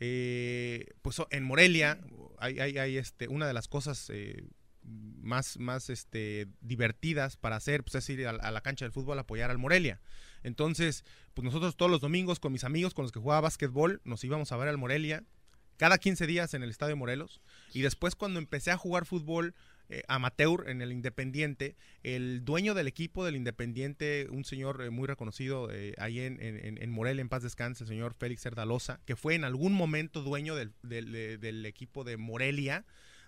[0.00, 2.00] eh, pues en Morelia
[2.42, 4.44] hay, hay- hay, este, una de las cosas eh,
[4.82, 9.22] más, más este, divertidas para hacer, pues es ir a, la cancha del fútbol a
[9.22, 10.00] apoyar al Morelia.
[10.42, 14.24] Entonces, pues nosotros todos los domingos con mis amigos con los que jugaba básquetbol, nos
[14.24, 15.24] íbamos a ver al Morelia
[15.76, 17.40] cada 15 días en el Estadio Morelos.
[17.72, 19.54] Y después cuando empecé a jugar fútbol
[19.88, 25.06] eh, amateur en el Independiente, el dueño del equipo del Independiente, un señor eh, muy
[25.06, 29.34] reconocido eh, ahí en, en, Morelia, en paz descanse, el señor Félix Cerdalosa, que fue
[29.34, 32.84] en algún momento dueño del, del- de- del equipo de Morelia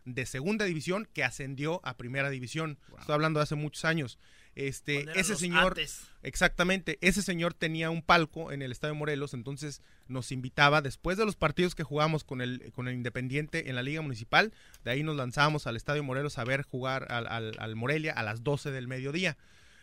[0.06, 2.78] de segunda división que ascendió a primera división.
[3.00, 4.18] Estoy hablando de hace muchos años.
[4.56, 5.74] Este, ese señor,
[6.22, 11.24] exactamente, ese señor tenía un palco en el Estadio Morelos, entonces nos invitaba después de
[11.26, 14.52] los partidos que jugamos con el, con el Independiente en la Liga Municipal,
[14.84, 18.22] de ahí nos lanzábamos al Estadio Morelos a ver jugar al, al- al Morelia a
[18.22, 19.36] las 12 del mediodía.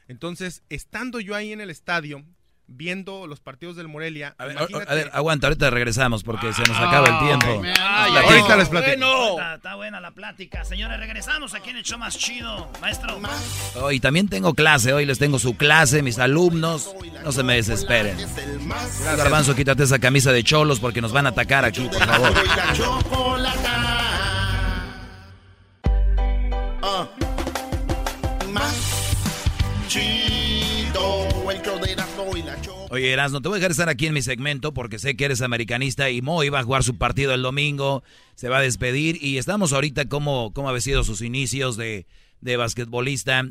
[0.08, 2.24] Entonces, estando yo ahí en el estadio,
[2.68, 6.62] viendo los partidos del Morelia, A ver, imagínate- a ver, aguanta, ahorita regresamos porque se
[6.64, 7.64] nos acaba el tiempo.
[7.80, 9.30] Ay, ay, ahorita les platico.
[9.32, 10.64] Está, está buena la plática.
[10.64, 12.70] Señores, regresamos aquí en el show más chido.
[12.80, 13.20] Maestro.
[13.82, 16.96] Hoy también tengo clase, hoy les tengo su clase, mis alumnos.
[17.24, 18.18] No se me desesperen.
[19.18, 22.34] Garbanzo, quítate esa camisa de cholos porque nos van a atacar aquí, por favor.
[32.94, 35.42] Oye, Erasno, te voy a dejar estar aquí en mi segmento porque sé que eres
[35.42, 38.04] americanista y Mo iba a jugar su partido el domingo,
[38.36, 42.06] se va a despedir y estamos ahorita como, cómo habían sido sus inicios de,
[42.42, 43.46] de basquetbolista,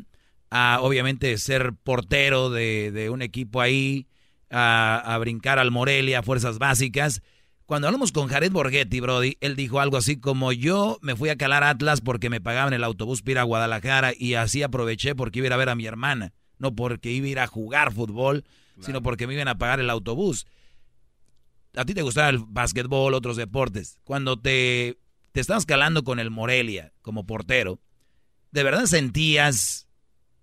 [0.51, 4.05] a obviamente ser portero de, de un equipo ahí,
[4.51, 7.23] a, a brincar al Morelia, fuerzas básicas.
[7.65, 11.35] Cuando hablamos con Jared Borghetti, Brody, él dijo algo así como yo me fui a
[11.35, 15.39] calar Atlas porque me pagaban el autobús para ir a Guadalajara y así aproveché porque
[15.39, 17.91] iba a ir a ver a mi hermana, no porque iba a ir a jugar
[17.91, 18.43] fútbol,
[18.81, 20.45] sino porque me iban a pagar el autobús.
[21.75, 23.97] A ti te gustaba el básquetbol, otros deportes.
[24.03, 24.97] Cuando te,
[25.31, 27.79] te estabas calando con el Morelia como portero,
[28.51, 29.87] ¿de verdad sentías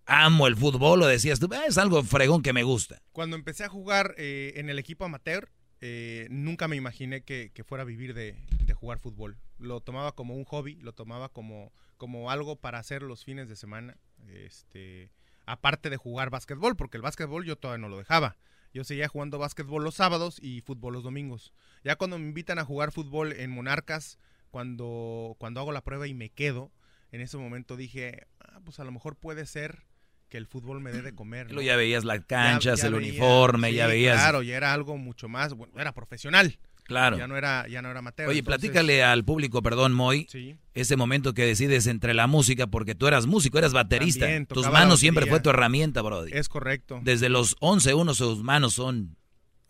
[0.07, 3.03] amo el fútbol o decías tú, "Ah, es algo fregón que me gusta?
[3.13, 7.63] Cuando empecé a jugar eh, en el equipo amateur, eh, nunca me imaginé que, que
[7.63, 9.37] fuera a vivir de, de jugar fútbol.
[9.59, 13.57] Lo tomaba como un hobby, lo tomaba como, como algo para hacer los fines de
[13.57, 13.99] semana.
[14.29, 15.11] Este,
[15.49, 18.37] aparte de jugar básquetbol, porque el básquetbol yo todavía no lo dejaba.
[18.73, 21.53] Yo seguía jugando básquetbol los sábados y fútbol los domingos.
[21.85, 24.19] Ya cuando me invitan a jugar fútbol en Monarcas,
[24.51, 26.71] cuando, cuando hago la prueba y me quedo,
[27.11, 29.85] en ese momento dije, "Ah, pues a lo mejor puede ser
[30.29, 31.51] que el fútbol me dé de comer.
[31.51, 31.63] ¿no?".
[31.63, 34.17] Ya veías las canchas, ya el veía, uniforme, ya veías.
[34.17, 36.59] Claro, ya era algo mucho más, bueno, era profesional.
[36.89, 37.17] Claro.
[37.19, 38.29] Ya no era, ya no era amateur.
[38.29, 40.57] Oye, entonces- platícale al público, perdón, Moy, Sí.
[40.75, 44.25] ese momento que decides entre la música, porque tú eras músico, eras baterista.
[44.25, 46.33] También, Tus manos siempre fue tu herramienta, Brody.
[46.33, 46.99] Es correcto.
[47.05, 49.17] Desde los 11, uno, sus manos son...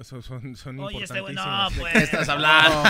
[0.01, 1.43] Son, son, son Oye, este güey, no,
[1.77, 1.93] pues.
[1.93, 2.85] ¿Qué estás hablando?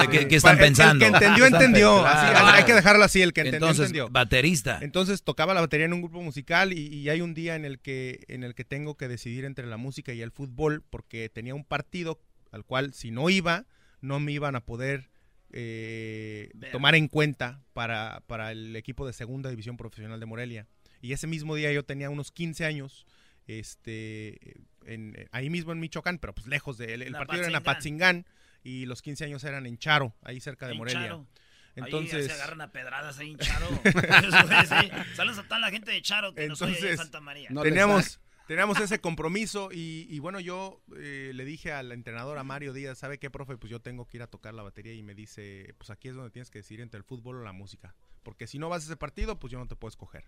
[0.00, 0.98] ¿De qué, qué están El- el pensando?
[1.04, 1.96] que entendió, entendió.
[2.04, 2.38] pensando.
[2.38, 4.08] Así, hay que dejarlo así, el que entendió, Entonces, entendió.
[4.08, 4.78] baterista.
[4.82, 7.80] Entonces tocaba la batería en un grupo musical y, y hay un día en el
[7.80, 11.56] que en el que tengo que decidir entre la música y el fútbol porque tenía
[11.56, 12.20] un partido
[12.52, 13.66] al cual si no iba
[14.00, 15.10] no me iban a poder
[15.50, 20.66] eh, tomar en cuenta para, para el equipo de segunda división profesional de Morelia.
[21.00, 23.06] Y ese mismo día yo tenía unos 15 años,
[23.46, 24.38] este,
[24.86, 27.02] en- ahí mismo en Michoacán, pero pues lejos de él.
[27.02, 28.26] El partido era en Apatzingán.
[28.64, 31.00] Y los 15 años eran en Charo, ahí cerca de En Morelia.
[31.02, 31.26] Charo.
[31.74, 33.66] Entonces, Ahí se agarran a pedradas ahí en Charo.
[35.16, 37.48] Saludos a toda la gente de Charo que nos oye en Entonces, Santa María.
[37.62, 38.20] teníamos,
[38.52, 43.16] teníamos ese compromiso y, bueno, yo eh, le dije al entrenador, a Mario Díaz, ¿sabe
[43.16, 43.56] qué, profe?
[43.56, 46.14] Pues yo tengo que ir a tocar la batería y me dice, pues aquí es
[46.14, 47.94] donde tienes que decidir entre el fútbol o la música.
[48.22, 50.26] Porque si no vas a ese partido, pues yo no te puedo escoger.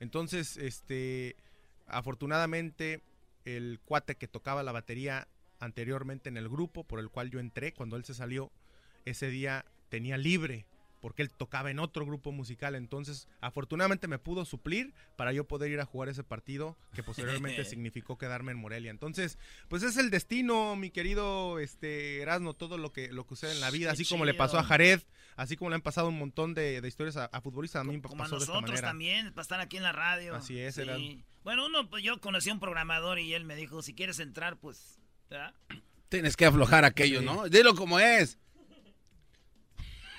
[0.00, 1.36] Entonces, este,
[1.86, 3.02] afortunadamente,
[3.44, 5.28] el cuate que tocaba la batería
[5.60, 8.50] anteriormente en el grupo por el cual yo entré, cuando él se salió,
[9.04, 10.64] ese día tenía libre
[11.00, 15.70] porque él tocaba en otro grupo musical, entonces afortunadamente me pudo suplir para yo poder
[15.70, 18.90] ir a jugar ese partido que posteriormente significó quedarme en Morelia.
[18.90, 19.38] Entonces,
[19.68, 23.60] pues es el destino, mi querido este Erasmo, todo lo que lo que sucede en
[23.60, 24.64] la vida, Qué así como le pasó a.
[24.64, 25.00] Jared,
[25.36, 27.94] así como le han pasado un montón de, de historias a, a futbolistas, a mí
[27.96, 28.88] me Como a pasó de esta nosotros manera.
[28.88, 30.34] también, para estar aquí en la radio.
[30.34, 30.80] Así es, Sí.
[30.82, 31.22] Erasmo.
[31.44, 34.56] Bueno, uno, pues yo conocí a un programador y él me dijo, si quieres entrar,
[34.56, 34.98] pues...
[35.30, 35.54] ¿verdad?
[36.08, 37.24] Tienes que aflojar aquello, Sí.
[37.24, 37.48] ¿no?
[37.48, 38.38] Dilo como es.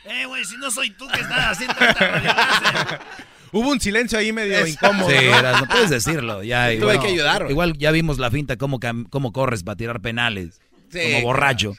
[0.08, 3.00] Eh, güey, si no soy tú que estás haciendo esta.
[3.52, 5.10] Hubo un silencio ahí medio incómodo.
[5.10, 5.68] Sí, ¿no?
[5.68, 6.44] Puedes decirlo.
[6.44, 7.52] Ya, Tuve igual, que ayudar, güey.
[7.52, 8.80] Igual ya vimos la finta, cómo,
[9.10, 10.60] cómo corres para tirar penales.
[10.90, 11.76] Sí, como borracho.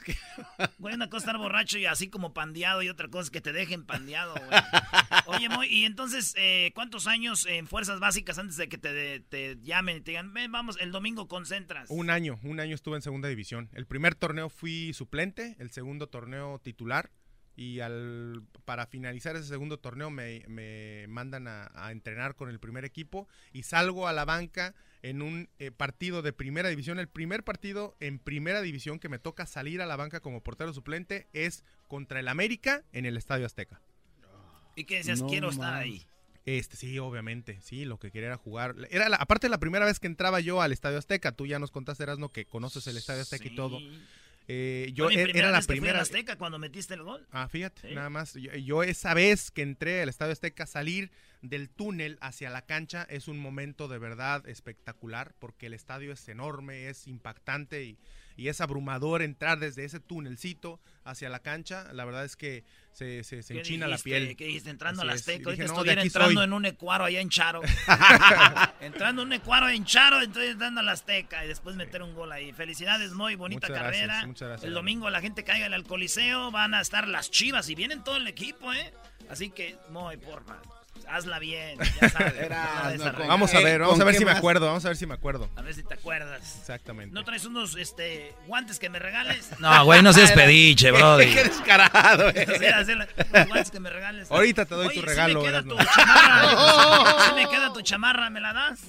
[0.77, 3.41] Güey, una cosa es estar borracho y así como pandeado y otra cosa es que
[3.41, 4.61] te dejen pandeado, güey.
[5.25, 9.57] Oye, Moy, y entonces, eh, ¿cuántos años en fuerzas básicas antes de que te, te
[9.63, 11.89] llamen y te digan, ven, vamos, el domingo concentras?
[11.89, 13.69] Un año, un año estuve en segunda división.
[13.73, 17.09] El primer torneo fui suplente, el segundo torneo titular.
[17.61, 22.57] Y al, para finalizar ese segundo torneo me, me mandan a, a entrenar con el
[22.57, 26.99] primer equipo y salgo a la banca en un eh, partido de primera división.
[26.99, 30.71] El primer partido en primera división que me toca salir a la banca como portero
[30.71, 33.81] suplente es contra el América en el Estadio Azteca.
[34.77, 35.19] ¿Y qué decías?
[35.19, 36.05] No Quiero estar ahí.
[36.45, 38.73] Este, sí, obviamente, sí, lo que quería era jugar.
[38.89, 41.71] Era la- aparte la primera vez que entraba yo al Estadio Azteca, tú ya nos
[41.71, 43.79] contaste, Erasmo, que conoces el Estadio Azteca y todo.
[44.51, 46.01] Eh, yo primera era la primera.
[46.01, 47.27] Azteca cuando metiste el gol.
[47.31, 47.93] Ah, fíjate, Sí.
[47.95, 48.33] nada más.
[48.33, 51.11] Yo, yo esa vez que entré al Estadio Azteca, salir
[51.43, 56.27] del túnel hacia la cancha es un momento de verdad espectacular porque el estadio es
[56.27, 57.97] enorme, es impactante y,
[58.39, 61.91] y es abrumador entrar desde ese túnelcito hacia la cancha.
[61.91, 62.63] La verdad es que
[62.93, 64.33] se, se, se ¿Qué enchina la piel.
[64.37, 64.69] ¿Qué dijiste?
[64.69, 65.11] Entrando Así.
[65.11, 65.41] Azteca.
[65.41, 66.43] Y Ahorita dije, no, estuviera entrando soy.
[66.45, 67.61] en un ecuaro allá en Charo.
[68.79, 72.31] entrando en un ecuaro en Charo, entonces entrando al Azteca y después meter un gol
[72.31, 72.53] ahí.
[72.53, 74.27] Felicidades, muy bonita Muchas gracias, carrera.
[74.27, 77.75] muchas gracias, el domingo la gente caiga al Coliseo, van a estar las chivas y
[77.75, 78.93] vienen todo el equipo, ¿eh?
[79.29, 80.61] Así que, muy porfa,
[81.11, 82.33] hazla bien, ya sabes.
[82.37, 84.37] Era, no no, Vamos a ver, vamos ¿con a ver si me más?
[84.37, 85.49] acuerdo, vamos a ver si me acuerdo.
[85.55, 86.57] A ver si te acuerdas.
[86.59, 87.13] Exactamente.
[87.13, 89.49] ¿No traes unos este, guantes que me regales?
[89.59, 91.25] No, güey, no seas pediche, brody.
[91.33, 92.73] Qué descarado, Sí, eh.
[93.33, 94.31] unos guantes que me regales.
[94.31, 95.75] Ahorita te doy Oye, tu ¿sí regalo, me queda Erasmo.
[95.75, 97.25] tu chamarra?
[97.25, 98.29] ¿Sí me queda tu chamarra?
[98.29, 98.79] ¿Me la das?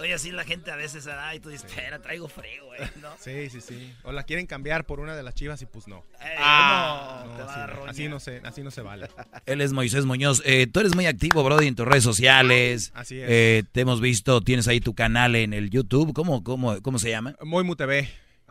[0.00, 2.80] Oye, así la gente a veces se da y tú dices, espera, traigo frío, güey,
[3.02, 3.10] ¿no?
[3.18, 3.92] Sí, sí, sí.
[4.04, 6.04] O la quieren cambiar por una de las chivas y pues no.
[6.20, 7.76] Eh, Ah, no, No, te va a así, no.
[7.76, 7.90] roña.
[7.90, 9.08] así no se, así no se vale.
[9.46, 10.42] Él es Moisés Muñoz.
[10.44, 12.92] Eh, tú eres muy activo, Brody, en tus redes sociales.
[12.94, 13.26] Así es.
[13.28, 16.12] Eh, te hemos visto, tienes ahí tu canal en el YouTube.
[16.14, 17.34] ¿Cómo, cómo, cómo se llama?
[17.42, 18.08] Moimu TV,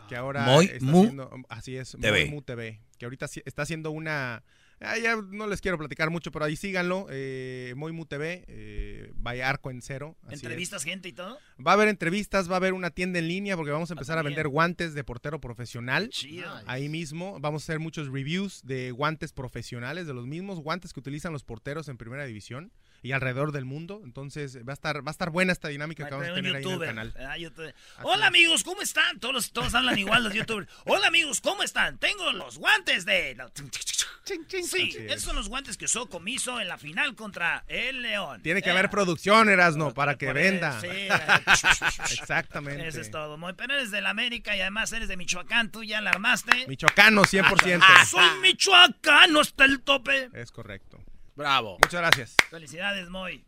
[0.10, 2.26] que ahora Moy está Mu haciendo, así es, TV.
[2.26, 4.44] Moimu TV, que ahorita está haciendo una,
[4.82, 9.42] ah, ya no les quiero platicar mucho, pero ahí síganlo, eh, Moimu TV, eh, by
[9.42, 10.18] Arco en Cero.
[10.24, 10.44] así es.
[10.44, 11.38] ¿Entrevistas gente y todo?
[11.66, 14.18] Va a haber entrevistas, va a haber una tienda en línea porque vamos a empezar
[14.18, 16.10] a vender guantes de portero profesional.
[16.10, 16.52] Chido.
[16.66, 21.00] Ahí mismo vamos a hacer muchos reviews de guantes profesionales, de los mismos guantes que
[21.00, 22.72] utilizan los porteros en primera división
[23.04, 24.02] y alrededor del mundo.
[24.04, 26.64] Entonces va a estar, va a estar buena esta dinámica que vamos a tener ahí
[26.64, 27.14] en el canal.
[27.40, 27.76] Youtuber.
[28.04, 29.20] Hola amigos, ¿cómo están?
[29.20, 30.68] Todos, todos hablan igual los youtubers.
[30.86, 31.98] Hola amigos, ¿cómo están?
[31.98, 33.38] Tengo los guantes de...
[34.64, 38.42] Sí, esos son los guantes que usó Comiso en la final contra el León.
[38.42, 40.80] Tiene que Eh, haber producción, Erasno, para que venda.
[40.82, 40.88] sí,
[42.12, 42.88] Exactamente.
[42.88, 43.38] Eso es todo.
[43.38, 46.68] Muy, pero eres del América y además eres de Michoacán, tú ya la armaste.
[46.68, 48.06] Michoacano, 100%.
[48.06, 50.30] Soy michoacano hasta el tope.
[50.34, 51.00] Es correcto.
[51.38, 51.78] Bravo.
[51.80, 52.36] Muchas gracias.
[52.50, 53.46] Felicidades, Moy.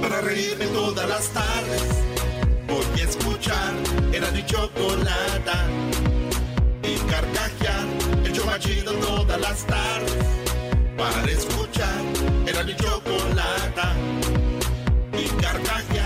[0.00, 1.82] Para reírme todas las tardes,
[2.68, 3.74] voy a escuchar
[4.12, 5.66] era mi chocolata.
[6.80, 7.86] Y carcajear,
[8.24, 10.14] el show más chido todas las tardes.
[10.96, 12.00] Para escuchar
[12.46, 13.94] era mi chocolata.
[15.12, 16.05] Y carcajear.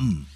[0.01, 0.30] come.